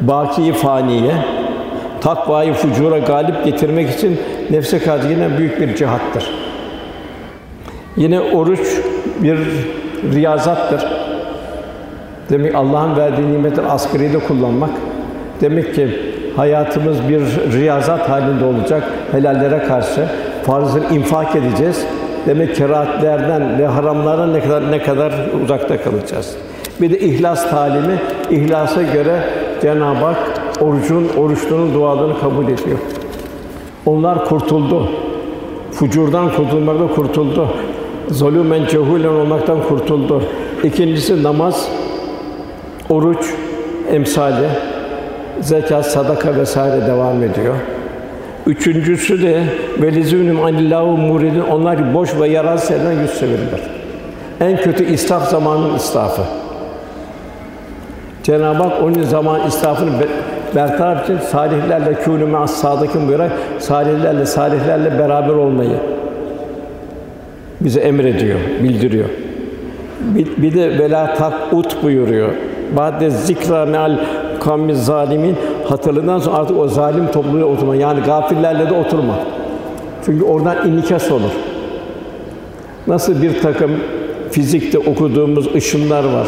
[0.00, 1.14] baki faniye,
[2.00, 4.18] takvayı fucura galip getirmek için
[4.50, 6.30] nefse karşı yine büyük bir cihattır.
[7.96, 8.60] Yine oruç
[9.22, 9.38] bir
[10.14, 10.86] riyazattır.
[12.30, 14.70] Demek Allah'ın verdiği nimetleri asgariyle kullanmak.
[15.40, 15.88] Demek ki
[16.36, 17.20] hayatımız bir
[17.52, 18.82] riyazat halinde olacak.
[19.12, 20.08] Helallere karşı
[20.42, 21.84] farzını infak edeceğiz.
[22.26, 25.12] Demek kerahatlerden ve haramlardan ne kadar ne kadar
[25.44, 26.36] uzakta kalacağız.
[26.80, 27.98] Bir de ihlas talimi,
[28.30, 29.22] ihlasa göre
[29.62, 30.16] Cenab-ı Hak
[30.60, 32.78] orucun, oruçlunun dualarını kabul ediyor.
[33.86, 34.88] Onlar kurtuldu.
[35.72, 37.48] Fucurdan kurtulmakta kurtuldu.
[38.10, 40.22] Zulümen cehulen olmaktan kurtuldu.
[40.64, 41.68] İkincisi namaz,
[42.88, 43.26] oruç,
[43.92, 44.48] emsali,
[45.40, 47.54] zekat, sadaka vesaire devam ediyor.
[48.46, 49.42] Üçüncüsü de
[49.78, 53.60] velizünüm anillahu muridin onlar boş ve yararsız şeylerden yüz çevirirler.
[54.40, 56.22] En kötü israf zamanın israfı.
[58.22, 59.90] Cenab-ı Hak onun zaman israfını
[60.54, 65.76] bertaraf için salihlerle kûnû me'as sâdıkîn buyurarak salihlerle salihlerle beraber olmayı
[67.60, 69.08] bize emrediyor, bildiriyor.
[70.00, 72.28] Bir, bir de vela tak ut buyuruyor.
[72.76, 73.98] Ba'de zikra me'al
[74.40, 77.76] kavmi zalimin hatırladıktan sonra artık o zalim topluluğa oturma.
[77.76, 79.14] Yani gafillerle de oturma.
[80.04, 81.30] Çünkü oradan inikas olur.
[82.86, 83.70] Nasıl bir takım
[84.30, 86.26] fizikte okuduğumuz ışınlar var.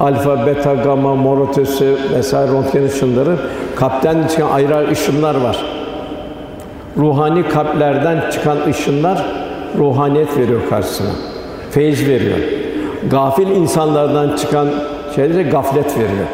[0.00, 3.36] Alfa, beta, gamma, mor ötesi vesaire röntgen ışınları,
[3.76, 5.64] kalpten çıkan ayrı ışınlar var.
[6.96, 9.24] Ruhani kalplerden çıkan ışınlar
[9.78, 11.10] ruhaniyet veriyor karşısına.
[11.70, 12.38] Feyiz veriyor.
[13.10, 14.68] Gafil insanlardan çıkan
[15.16, 16.26] şeyler gaflet veriyor.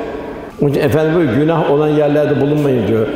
[0.62, 3.06] Onun için efendim böyle günah olan yerlerde bulunmayın diyor.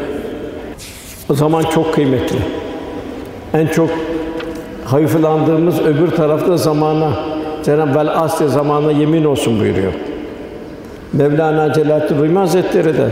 [1.31, 2.39] O zaman çok kıymetli.
[3.55, 3.91] En çok
[4.85, 7.11] hayıflandığımız öbür tarafta zamana
[7.65, 9.93] Cenab-ı Vel Asya zamana yemin olsun buyuruyor.
[11.13, 13.09] Mevlana Celaleddin Rumi Hazretleri de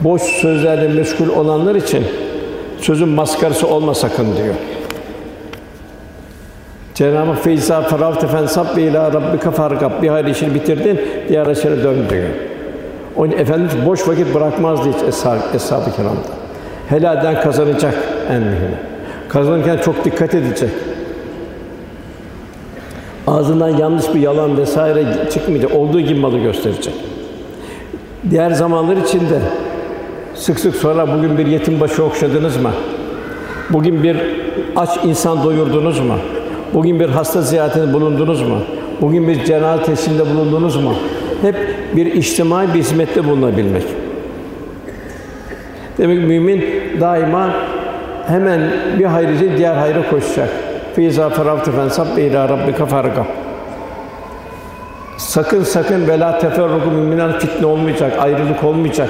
[0.00, 2.04] boş sözlerle meşgul olanlar için
[2.80, 4.54] sözün maskarası olma sakın diyor.
[6.94, 11.96] Cenab-ı feyza feravte fensab ve ila rabbike fargab bir hayır işini bitirdin diğer işine dön
[12.10, 12.28] diyor.
[13.16, 16.28] Onun Efendimiz boş vakit bırakmazdı hiç eshab-ı eshab kiramda.
[16.88, 17.94] Helalden kazanacak
[18.30, 18.78] en mühimi.
[19.28, 20.70] Kazanırken çok dikkat edecek.
[23.26, 25.74] Ağzından yanlış bir yalan vesaire çıkmayacak.
[25.76, 26.94] Olduğu gibi malı gösterecek.
[28.30, 29.40] Diğer zamanlar içinde
[30.34, 32.70] sık sık sorar bugün bir yetim başı okşadınız mı?
[33.70, 34.16] Bugün bir
[34.76, 36.14] aç insan doyurdunuz mu?
[36.74, 38.58] Bugün bir hasta ziyaretinde bulundunuz mu?
[39.00, 40.94] Bugün bir cenaze tesliminde bulundunuz mu?
[41.42, 41.56] Hep
[41.96, 43.84] bir içtimai bir hizmette bulunabilmek.
[45.98, 46.64] Demek ki mümin
[47.00, 47.50] daima
[48.26, 48.60] hemen
[48.98, 50.48] bir hayrı diğer hayra koşacak.
[50.94, 53.26] Fiza feravtu fensab ila rabbika farga.
[55.16, 59.08] Sakın sakın vela teferruku müminan fitne olmayacak, ayrılık olmayacak.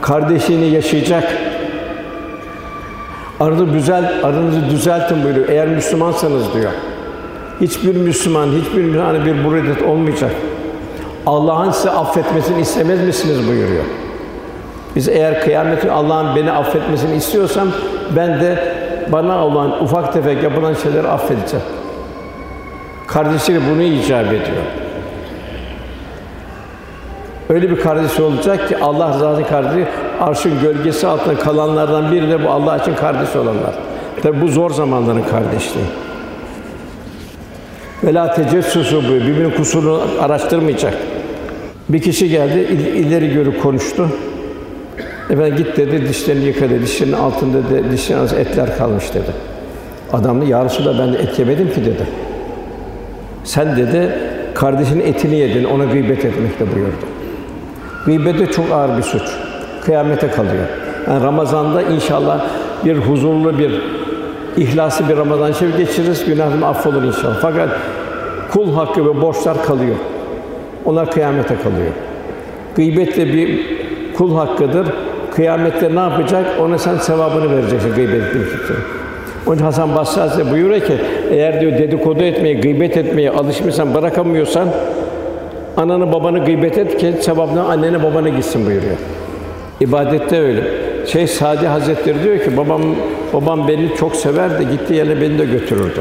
[0.00, 1.24] Kardeşliğini yaşayacak.
[3.40, 5.48] Aranızı güzel, aranızı düzeltin buyuruyor.
[5.48, 6.72] Eğer Müslümansanız diyor.
[7.60, 10.30] Hiçbir Müslüman, hiçbir Müslüman bir buraydet olmayacak.
[11.26, 13.84] Allah'ın size affetmesini istemez misiniz buyuruyor.
[14.96, 17.68] Biz eğer kıyamet Allah'ın beni affetmesini istiyorsam
[18.16, 18.75] ben de
[19.12, 21.66] bana olan ufak tefek yapılan şeyleri affedeceğim.
[23.06, 24.62] Kardeşleri bunu icap ediyor.
[27.48, 29.88] Öyle bir kardeş olacak ki Allah rızası kardeşi
[30.20, 33.74] arşın gölgesi altında kalanlardan biri de bu Allah için kardeş olanlar.
[34.22, 35.84] Tabi bu zor zamanların kardeşliği.
[38.04, 40.94] Vela tecessusu bu birbirinin kusurunu araştırmayacak.
[41.88, 42.58] Bir kişi geldi,
[42.96, 44.08] ileri görü konuştu.
[45.30, 46.82] Efendim git dedi, dişlerini yıka dedi.
[46.82, 49.30] Dişlerinin altında dedi, dişlerin arasında etler kalmış dedi.
[50.12, 50.66] Adam da ya
[50.98, 52.06] ben de et yemedim ki dedi.
[53.44, 54.18] Sen dedi
[54.54, 57.06] kardeşinin etini yedin, ona gıybet etmekte buyurdu.
[58.06, 59.22] Gıybet de çok ağır bir suç.
[59.84, 60.66] Kıyamete kalıyor.
[61.08, 62.44] Yani Ramazan'da inşallah
[62.84, 63.80] bir huzurlu bir
[64.56, 67.38] İhlaslı bir Ramazan şerif geçiririz, günahım affolur inşallah.
[67.42, 67.68] Fakat
[68.52, 69.96] kul hakkı ve borçlar kalıyor.
[70.84, 71.92] Onlar kıyamete kalıyor.
[72.76, 73.60] Gıybet de bir
[74.14, 74.86] kul hakkıdır.
[75.36, 76.46] Kıyamette ne yapacak?
[76.60, 78.78] Ona sen sevabını vereceksin gıybet ettiğin kimseye.
[79.46, 80.92] Onun Hasan Basri Hazretleri buyuruyor ki,
[81.30, 84.68] eğer diyor dedikodu etmeye, gıybet etmeye alışmışsan, bırakamıyorsan,
[85.76, 88.96] ananı babanı gıybet et ki sevabına annene babana gitsin buyuruyor.
[89.80, 90.62] İbadette öyle.
[91.06, 92.82] Şey Sadi Hazretleri diyor ki, babam
[93.32, 96.00] babam beni çok severdi, gitti yerine beni de götürürdü.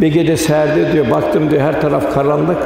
[0.00, 2.58] Bir gece seherde diyor, baktım diyor her taraf karanlık.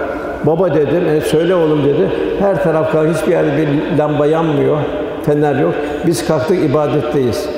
[0.46, 2.08] Baba dedim, e, söyle oğlum dedi.
[2.40, 4.78] Her taraf karanlık, hiçbir yerde bir lamba yanmıyor,
[5.26, 5.74] fener yok.
[6.06, 7.48] Biz kalktık ibadetteyiz.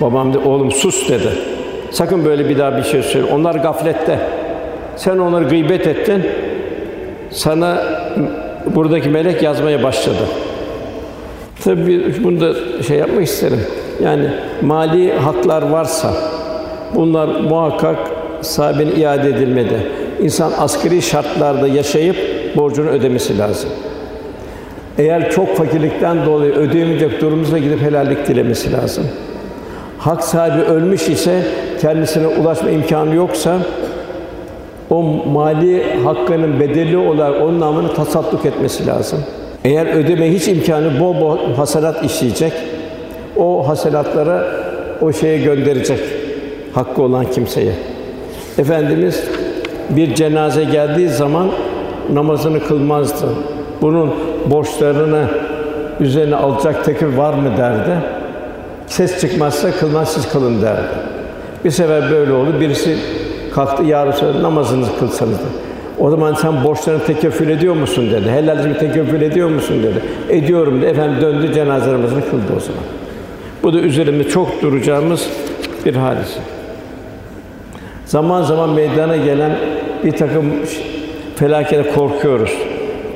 [0.00, 1.28] Babam dedi, oğlum sus dedi.
[1.90, 3.26] Sakın böyle bir daha bir şey söyle.
[3.32, 4.18] Onlar gaflette.
[4.96, 6.22] Sen onları gıybet ettin.
[7.30, 7.82] Sana
[8.74, 10.22] buradaki melek yazmaya başladı.
[11.64, 13.60] Tabii bunu da şey yapmak isterim.
[14.02, 14.30] Yani
[14.62, 16.12] mali haklar varsa
[16.94, 17.96] bunlar muhakkak
[18.40, 19.86] sahibine iade edilmedi.
[20.22, 22.16] İnsan asgari şartlarda yaşayıp
[22.56, 23.70] borcunu ödemesi lazım.
[24.98, 29.04] Eğer çok fakirlikten dolayı ödeyemeyecek durumumuza gidip helallik dilemesi lazım.
[29.98, 31.42] Hak sahibi ölmüş ise
[31.80, 33.58] kendisine ulaşma imkanı yoksa
[34.90, 39.18] o mali hakkının bedeli olarak onun namını tasadduk etmesi lazım.
[39.64, 42.52] Eğer ödeme hiç imkanı bol bol hasenat işleyecek.
[43.36, 44.46] O hasenatlara
[45.00, 46.00] o şeye gönderecek
[46.74, 47.72] hakkı olan kimseye.
[48.58, 49.24] Efendimiz
[49.90, 51.48] bir cenaze geldiği zaman
[52.12, 53.26] namazını kılmazdı.
[53.82, 54.10] Bunun
[54.50, 55.28] borçlarını
[56.00, 57.96] üzerine alacak tekir var mı derdi.
[58.86, 60.88] Ses çıkmazsa kılmaz kılın derdi.
[61.64, 62.60] Bir sefer böyle oldu.
[62.60, 62.98] Birisi
[63.54, 65.38] kalktı ya Resulallah namazınızı kılsanız.
[65.98, 68.30] O zaman sen borçlarını tekeffül ediyor musun dedi.
[68.30, 70.02] Helalini tekeffül ediyor musun dedi.
[70.28, 70.90] Ediyorum dedi.
[70.90, 72.82] Efendim döndü cenaze namazını kıldı o zaman.
[73.62, 75.28] Bu da üzerinde çok duracağımız
[75.86, 76.40] bir hadise.
[78.06, 79.52] Zaman zaman meydana gelen
[80.04, 80.52] bir takım
[81.36, 82.52] felakete korkuyoruz.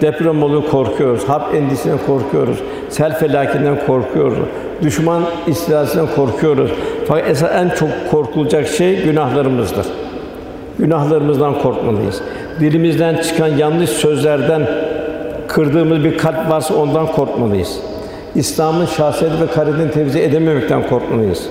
[0.01, 1.29] Deprem oluyor korkuyoruz.
[1.29, 2.59] Harp endişesinden korkuyoruz.
[2.89, 4.39] Sel felakinden korkuyoruz.
[4.83, 6.71] Düşman istilasından korkuyoruz.
[7.09, 9.87] Fakat esas en çok korkulacak şey günahlarımızdır.
[10.79, 12.23] Günahlarımızdan korkmalıyız.
[12.61, 14.67] Dilimizden çıkan yanlış sözlerden
[15.49, 17.79] kırdığımız bir kalp varsa ondan korkmalıyız.
[18.35, 21.47] İslam'ın şahsiyeti ve karakterini temsil edememekten korkmalıyız.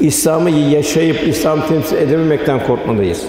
[0.00, 3.22] İslam'ı yaşayıp İslam temsil edememekten korkmalıyız.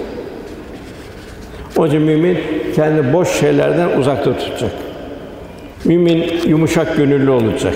[1.77, 2.37] Onun için mümin
[2.77, 4.71] kendi boş şeylerden uzakta tutacak.
[5.85, 7.73] Mümin yumuşak gönüllü olacak.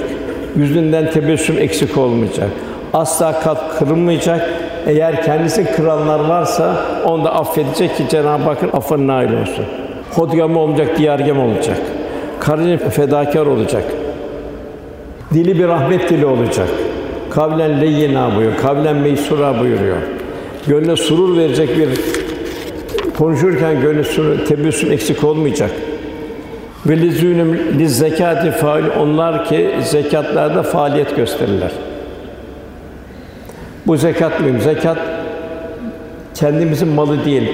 [0.55, 2.49] Yüzünden tebessüm eksik olmayacak.
[2.93, 4.49] Asla kalp kırılmayacak.
[4.87, 6.75] Eğer kendisi kıranlar varsa
[7.05, 9.65] onu da affedecek ki Cenab-ı Hakk'ın affına nail olsun.
[10.11, 11.77] Hodgam olmayacak, diyargem olacak.
[12.39, 13.83] Kardeşim fedakar olacak.
[15.33, 16.67] Dili bir rahmet dili olacak.
[17.29, 19.97] Kavlen leyyina buyuruyor, kavlen meysura buyuruyor.
[20.67, 21.89] Gönlüne surur verecek bir
[23.21, 25.71] konuşurken surur, tebessüm eksik olmayacak.
[26.85, 31.71] Ve lizûnüm liz zekâti fail onlar ki zekatlarda faaliyet gösterirler.
[33.87, 34.61] Bu zekat mıyım?
[34.61, 34.97] Zekat
[36.35, 37.51] kendimizin malı değil.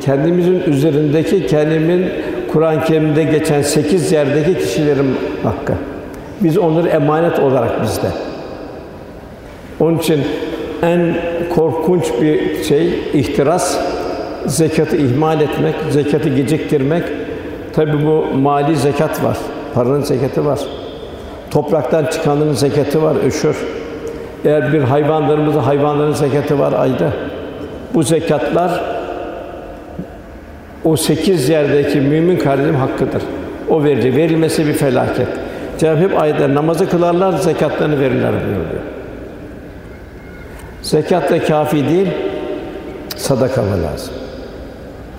[0.00, 2.06] Kendimizin üzerindeki kendimin
[2.52, 5.72] Kur'an-ı Kerim'de geçen sekiz yerdeki kişilerin hakkı.
[6.40, 8.08] Biz onları emanet olarak bizde.
[9.80, 10.20] Onun için
[10.82, 11.14] en
[11.54, 13.78] korkunç bir şey ihtiras
[14.46, 17.04] zekatı ihmal etmek, zekatı geciktirmek.
[17.72, 19.36] Tabi bu mali zekat var.
[19.74, 20.58] Paranın zekatı var.
[21.50, 23.56] Topraktan çıkanların zekatı var, öşür.
[24.44, 27.12] Eğer bir hayvanlarımızda hayvanların zekatı var ayda.
[27.94, 28.80] Bu zekatlar
[30.84, 33.22] o sekiz yerdeki mümin kardeşim hakkıdır.
[33.68, 34.16] O verici.
[34.16, 35.28] Verilmesi bir felaket.
[35.78, 38.82] Cenab-ı hep ayetler namazı kılarlar, zekatlarını verirler buyuruyor.
[40.82, 42.08] Zekat da kafi değil,
[43.16, 44.14] sadaka lazım.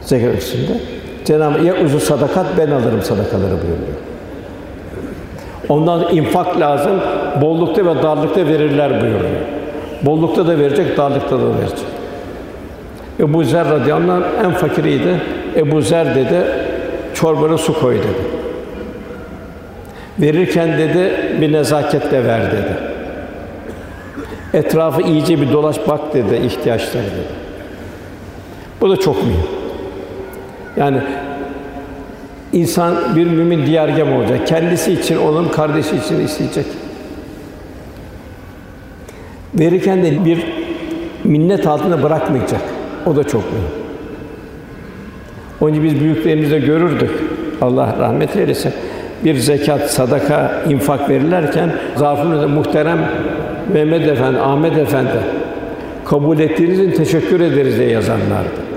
[0.02, 0.78] Zekat içinde.
[1.26, 3.98] Cenab-ı ya uzu sadakat ben alırım sadakaları buyuruyor.
[5.70, 6.92] Ondan infak lazım,
[7.42, 9.42] bollukta ve darlıkta verirler buyuruyor.
[10.02, 11.80] Bollukta da verecek, darlıkta da verecek.
[13.20, 15.22] Ebu Zer radıyallahu anh en fakiriydi.
[15.56, 16.44] Ebu Zer dedi,
[17.14, 18.42] çorbana su koy dedi.
[20.20, 22.78] Verirken dedi, bir nezaketle ver dedi.
[24.54, 27.36] Etrafı iyice bir dolaş bak dedi, ihtiyaçları dedi.
[28.82, 29.61] Bu da çok mühim.
[30.78, 30.98] Yani
[32.54, 34.48] insan bir mümin diyargem olacak.
[34.48, 36.66] Kendisi için onun kardeşi için isteyecek.
[39.56, 40.46] Verirken de bir
[41.24, 42.62] minnet altında bırakmayacak.
[43.06, 43.68] O da çok mühim.
[45.62, 47.12] Onun için biz büyüklerimizde görürdük.
[47.62, 48.74] Allah rahmet eylesin.
[49.26, 53.00] Bir zekat, sadaka, infak verirlerken zafırında muhterem
[53.74, 55.20] Mehmet Efendi, Ahmet Efendi
[56.06, 58.71] kabul ettiğiniz için teşekkür ederiz diye yazarlardı.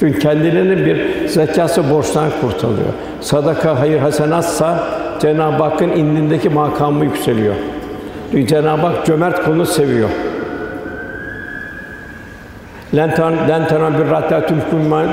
[0.00, 2.88] Çünkü kendilerinin bir zekası borçtan kurtuluyor.
[3.20, 4.84] Sadaka, hayır, hasenatsa
[5.20, 7.54] Cenab-ı Hakk'ın indindeki makamı yükseliyor.
[8.30, 10.08] Çünkü Cenab-ı Hak cömert kulunu seviyor.
[12.96, 14.46] Lentan lentana bir ratta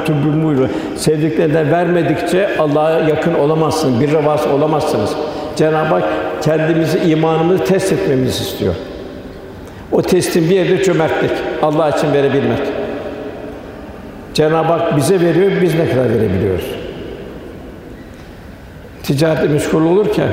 [0.06, 5.16] tübümüyle sevdiklerinden vermedikçe Allah'a yakın olamazsınız, bir revas olamazsınız.
[5.56, 6.04] Cenab-ı Hak
[6.42, 8.74] kendimizi imanımızı test etmemizi istiyor.
[9.92, 11.32] O testin bir yerde cömertlik,
[11.62, 12.60] Allah için verebilmek.
[14.34, 16.66] Cenab-ı Hak bize veriyor, biz ne kadar verebiliyoruz?
[19.04, 20.30] Ticarette meşgul olurken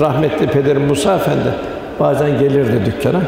[0.00, 1.48] rahmetli pederim Musa Efendi
[2.00, 3.20] bazen gelirdi dükkana.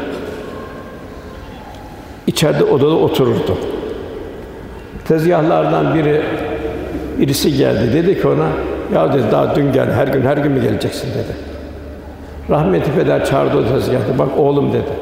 [2.27, 3.59] İçeride odada otururdu.
[5.09, 6.23] Tezgahlardan biri
[7.19, 7.93] birisi geldi.
[7.93, 8.49] Dedi ki ona,
[8.95, 11.37] ya dedi daha dün gel, her gün her gün mü geleceksin dedi.
[12.51, 14.19] Rahmetli peder çağırdı o tezgahta.
[14.19, 14.98] Bak oğlum dedi.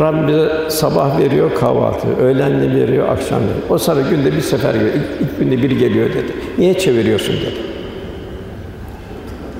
[0.00, 3.56] Rabbim bize sabah veriyor kahvaltı, öğlenle veriyor, akşam veriyor.
[3.70, 6.32] O sana günde bir sefer geliyor, ilk, ilk günde bir geliyor dedi.
[6.58, 7.54] Niye çeviriyorsun dedi.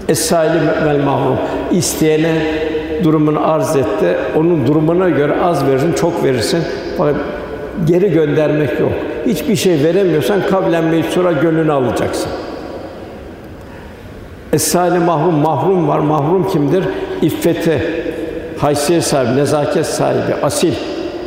[0.09, 1.37] Es-saili vel mahrum.
[1.73, 2.43] İsteyene
[3.05, 4.17] durumunu arz etti.
[4.37, 6.63] Onun durumuna göre az verirsin, çok verirsin.
[6.99, 7.17] Fakat
[7.87, 8.93] geri göndermek yok.
[9.27, 12.31] Hiçbir şey veremiyorsan kavlen meysura gönlünü alacaksın.
[14.53, 15.99] Es-saili mahrum, mahrum var.
[15.99, 16.85] Mahrum kimdir?
[17.23, 17.83] İffeti,
[18.59, 20.75] haysiyet sahibi, nezaket sahibi, asil.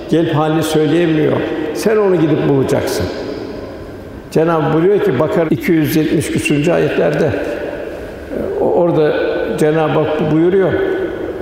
[0.10, 1.38] Gelip halini söyleyemiyor.
[1.74, 3.06] Sen onu gidip bulacaksın.
[4.32, 7.32] Cenab-ı buyuruyor ki Bakar 270 küsürüncü ayetlerde
[8.62, 9.14] orada
[9.58, 10.74] Cenab-ı Hak buyuruyor.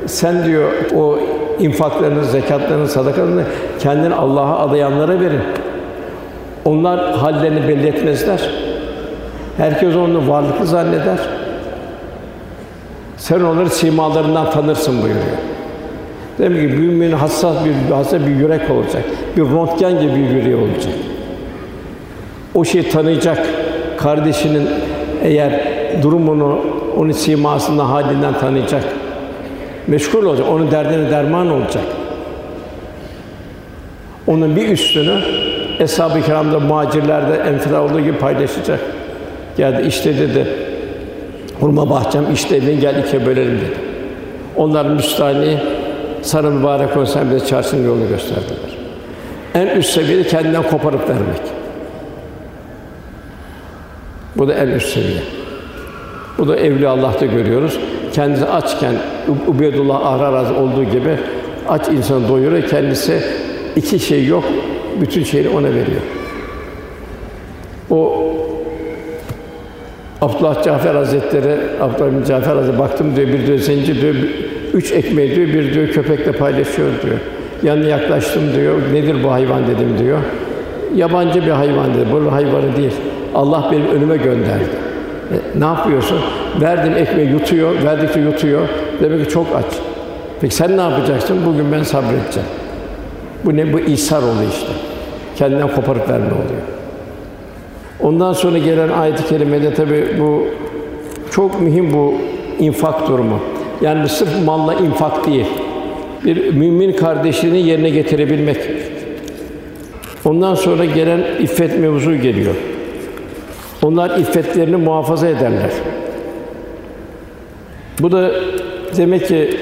[0.05, 1.19] Sen diyor o
[1.59, 3.43] infaklarını, zekatlarını, sadakalarını
[3.79, 5.41] kendini Allah'a adayanlara verin.
[6.65, 8.49] Onlar hallerini belli etmezler.
[9.57, 11.19] Herkes onu varlıklı zanneder.
[13.17, 15.48] Sen onları simalarından tanırsın buyuruyor.
[16.39, 19.03] Demek ki müminin hassas bir hassas bir yürek olacak.
[19.37, 20.93] Bir röntgen gibi bir yüreği olacak.
[22.55, 23.47] O şeyi tanıyacak.
[23.97, 24.67] Kardeşinin
[25.23, 25.61] eğer
[26.01, 26.59] durumunu,
[26.97, 28.83] onun simasından, halinden tanıyacak.
[29.87, 30.47] Meşgul olacak.
[30.51, 31.83] Onun derdine derman olacak.
[34.27, 35.19] Onun bir üstünü
[35.79, 38.79] Eshab-ı Kiram'da, muhacirlerde enfila olduğu gibi paylaşacak.
[39.57, 40.47] Geldi işte dedi,
[41.59, 43.77] hurma bahçem işte evin gel ikiye bölelim dedi.
[44.57, 45.57] Onlar müstahni
[46.21, 48.77] sarı mübarek olsan bize çarşının yolunu gösterdiler.
[49.53, 51.41] En üst seviyede kendinden koparıp vermek.
[54.35, 55.21] Bu da en üst seviye.
[56.37, 57.79] Bu da Evliya Allah'ta görüyoruz.
[58.13, 58.95] Kendisi açken
[59.47, 61.17] Ubeydullah Ahrar olduğu gibi
[61.69, 62.69] aç insanı doyuruyor.
[62.69, 63.23] Kendisi
[63.75, 64.43] iki şey yok,
[65.01, 66.01] bütün şeyi ona veriyor.
[67.89, 68.25] O
[70.21, 74.15] Abdullah Cafer Hazretleri, Abdullah bin Cafer Hazretleri baktım diyor, bir diyor zenci diyor,
[74.73, 77.17] üç ekmeği diyor, bir diyor köpekle paylaşıyor diyor.
[77.63, 80.19] Yanına yaklaştım diyor, nedir bu hayvan dedim diyor.
[80.95, 82.91] Yabancı bir hayvan dedi, bu hayvanı değil.
[83.35, 84.69] Allah benim önüme gönderdi.
[85.31, 86.17] E, ne yapıyorsun?
[86.61, 88.67] Verdim ekmeği yutuyor, verdikçe yutuyor.
[89.01, 89.65] Demek ki çok aç.
[90.41, 91.37] Peki sen ne yapacaksın?
[91.45, 92.49] Bugün ben sabredeceğim.
[93.45, 93.73] Bu ne?
[93.73, 94.71] Bu ihsar oluyor işte.
[95.35, 96.61] Kendinden koparıp verme oluyor.
[97.99, 100.45] Ondan sonra gelen ayet-i kerimede tabi bu
[101.31, 102.13] çok mühim bu
[102.59, 103.39] infak durumu.
[103.81, 105.45] Yani sırf malla infak değil.
[106.25, 108.57] Bir mümin kardeşliğini yerine getirebilmek.
[110.25, 112.55] Ondan sonra gelen iffet mevzu geliyor.
[113.83, 115.71] Onlar iffetlerini muhafaza ederler.
[117.99, 118.31] Bu da
[118.97, 119.57] demek ki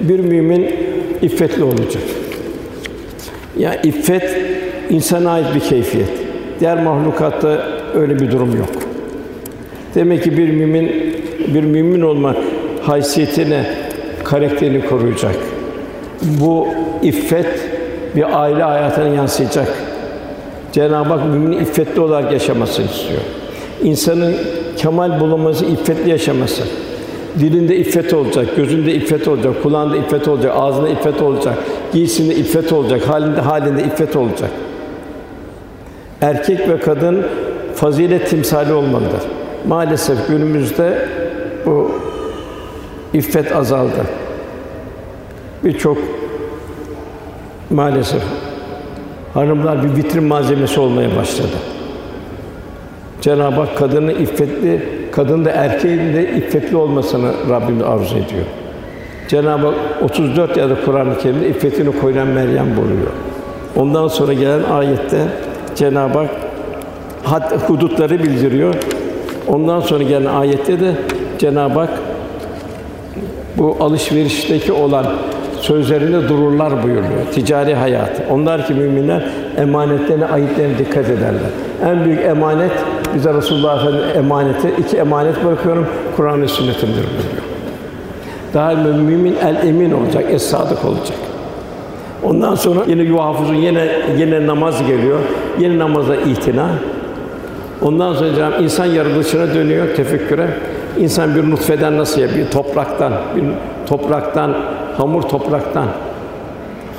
[0.00, 0.70] bir mümin
[1.22, 2.02] iffetli olacak.
[3.58, 4.36] Ya iffet
[4.90, 6.08] insana ait bir keyfiyet.
[6.60, 8.70] Diğer mahlukatta öyle bir durum yok.
[9.94, 11.16] Demek ki bir mümin
[11.54, 12.36] bir mümin olma
[12.82, 13.64] haysiyetini,
[14.24, 15.34] karakterini koruyacak.
[16.22, 16.68] Bu
[17.02, 17.46] iffet
[18.16, 19.68] bir aile hayatına yansıyacak.
[20.72, 23.20] Cenab-ı Hak müminin iffetli olarak yaşamasını istiyor.
[23.82, 24.34] İnsanın
[24.76, 26.62] kemal bulunması, iffetli yaşaması.
[27.38, 31.54] Dilinde iffet olacak, gözünde iffet olacak, kulağında iffet olacak, ağzında iffet olacak,
[31.92, 34.50] giysinde iffet olacak, halinde halinde iffet olacak.
[36.20, 37.26] Erkek ve kadın
[37.74, 39.20] fazilet timsali olmalıdır.
[39.68, 41.08] Maalesef günümüzde
[43.14, 44.06] iffet azaldı.
[45.64, 45.98] Birçok
[47.70, 48.22] maalesef
[49.34, 51.56] hanımlar bir vitrin malzemesi olmaya başladı.
[53.20, 58.44] Cenab-ı Hak kadını iffetli, kadın da erkeğin de iffetli olmasını Rabbim arzu ediyor.
[59.28, 63.10] Cenab-ı Hak 34 ya da Kur'an-ı Kerim'de iffetini koyulan Meryem buluyor.
[63.76, 65.28] Ondan sonra gelen ayette
[65.74, 66.30] Cenab-ı Hak
[67.24, 68.74] had hudutları bildiriyor.
[69.48, 70.94] Ondan sonra gelen ayette de
[71.38, 71.90] Cenab-ı Hak
[73.58, 75.06] bu alışverişteki olan
[75.60, 77.26] sözlerinde dururlar buyuruyor.
[77.34, 78.22] Ticari hayat.
[78.30, 79.24] Onlar ki müminler
[79.58, 81.50] emanetlerine, ayıplarına dikkat ederler.
[81.86, 82.72] En büyük emanet
[83.14, 85.86] bize Resulullah Efendimiz emaneti iki emanet bırakıyorum.
[86.16, 87.42] Kur'an ve sünnetimdir buyuruyor.
[88.54, 91.18] Daha mümin el emin olacak, es sadık olacak.
[92.22, 93.88] Ondan sonra yine yuhafızun yine
[94.18, 95.18] yine namaz geliyor.
[95.58, 96.68] Yine namaza itina.
[97.82, 100.48] Ondan sonra insan yaratılışına dönüyor tefekküre.
[100.98, 103.44] İnsan bir nutfeden nasıl ya bir topraktan, bir
[103.86, 104.54] topraktan,
[104.96, 105.86] hamur topraktan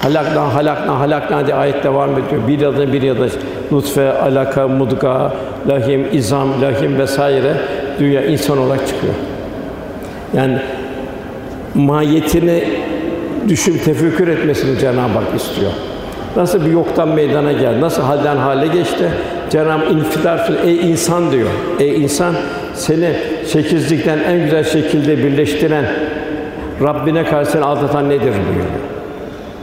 [0.04, 2.48] halaktan halaktan halaktan diye ayet devam ediyor.
[2.48, 3.28] Bir yada bir yada
[3.72, 5.34] nutfe, alaka, mudga,
[5.68, 7.54] lahim, izam, lahim vesaire
[8.00, 9.14] dünya insan olarak çıkıyor.
[10.34, 10.58] Yani
[11.76, 12.64] mahiyetini
[13.50, 15.72] düşün, tefekkür etmesini Cenab-ı Hak istiyor.
[16.36, 19.09] Nasıl bir yoktan meydana geldi, nasıl halden hale geçti?
[19.49, 21.49] Cenab-ı infidar ey insan diyor.
[21.79, 22.36] Ey insan
[22.73, 23.09] seni
[23.47, 25.86] şekilsizlikten en güzel şekilde birleştiren
[26.81, 28.65] Rabbine karşı seni aldatan nedir buyuruyor.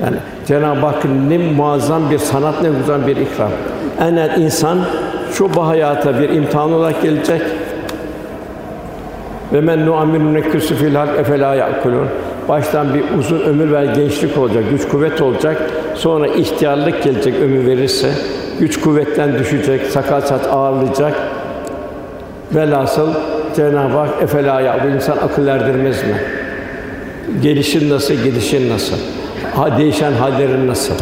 [0.05, 0.17] Yani
[0.47, 3.51] Cenab-ı Hakk'ın ne muazzam bir sanat, ne güzel bir ikram.
[4.01, 4.79] En insan
[5.33, 7.43] şu bu hayata bir imtihan olarak gelecek.
[9.53, 12.07] Ve men nu'ammiru neküsü fil hak efela yakulun.
[12.51, 15.71] Baştan bir uzun ömür ve gençlik olacak, güç kuvvet olacak.
[15.95, 18.11] Sonra ihtiyarlık gelecek ömür verirse.
[18.61, 21.15] Güç kuvvetten düşecek, sakal saç ağırlayacak.
[22.55, 23.09] Velhasıl
[23.57, 26.15] Cenab-ı Hak efela ya bu insan akıl erdirmez mi?
[27.43, 28.97] Gelişin nasıl, gidişin nasıl?
[29.55, 30.95] Ha, değişen hallerin nasıl?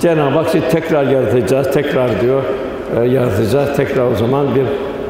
[0.00, 2.42] Cenab-ı Hak sizi tekrar yaratacağız, tekrar diyor,
[3.00, 3.76] e, yaratacağız.
[3.76, 4.66] Tekrar o zaman bir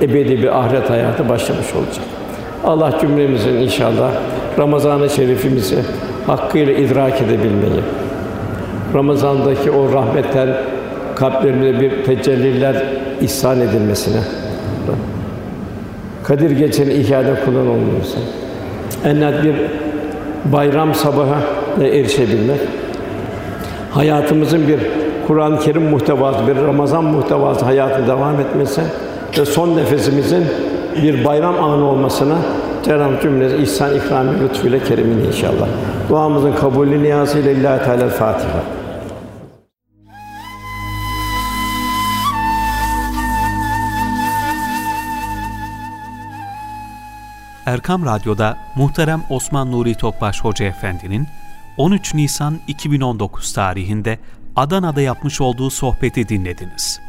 [0.06, 2.04] ebedi bir ahiret hayatı başlamış olacak.
[2.64, 4.10] Allah cümlemizin inşallah
[4.60, 5.76] Ramazan-ı Şerifimizi
[6.26, 7.80] hakkıyla idrak edebilmeyi,
[8.94, 10.48] Ramazan'daki o rahmetler
[11.16, 12.84] kalplerimize bir tecelliler
[13.20, 14.20] ihsan edilmesine,
[16.24, 18.18] Kadir Gecesi'nin ihyade kulun olması,
[19.04, 19.54] en bir
[20.52, 21.40] bayram sabahı
[21.82, 22.60] erişebilmek,
[23.90, 24.80] hayatımızın bir
[25.26, 28.80] Kur'an-ı Kerim muhtevası, bir Ramazan muhtevası hayatı devam etmesi
[29.38, 30.44] ve son nefesimizin
[31.02, 32.36] bir bayram anı olmasına
[32.84, 35.68] Cenab-ı cümlesi ihsan, ikram lütfuyla kerimini inşallah.
[36.08, 38.62] Duamızın kabulü niyazıyla Lillahi Teala Fatiha.
[47.66, 51.26] Erkam Radyo'da muhterem Osman Nuri Topbaş Hoca Efendi'nin
[51.76, 54.18] 13 Nisan 2019 tarihinde
[54.56, 57.00] Adana'da yapmış olduğu sohbeti dinlediniz.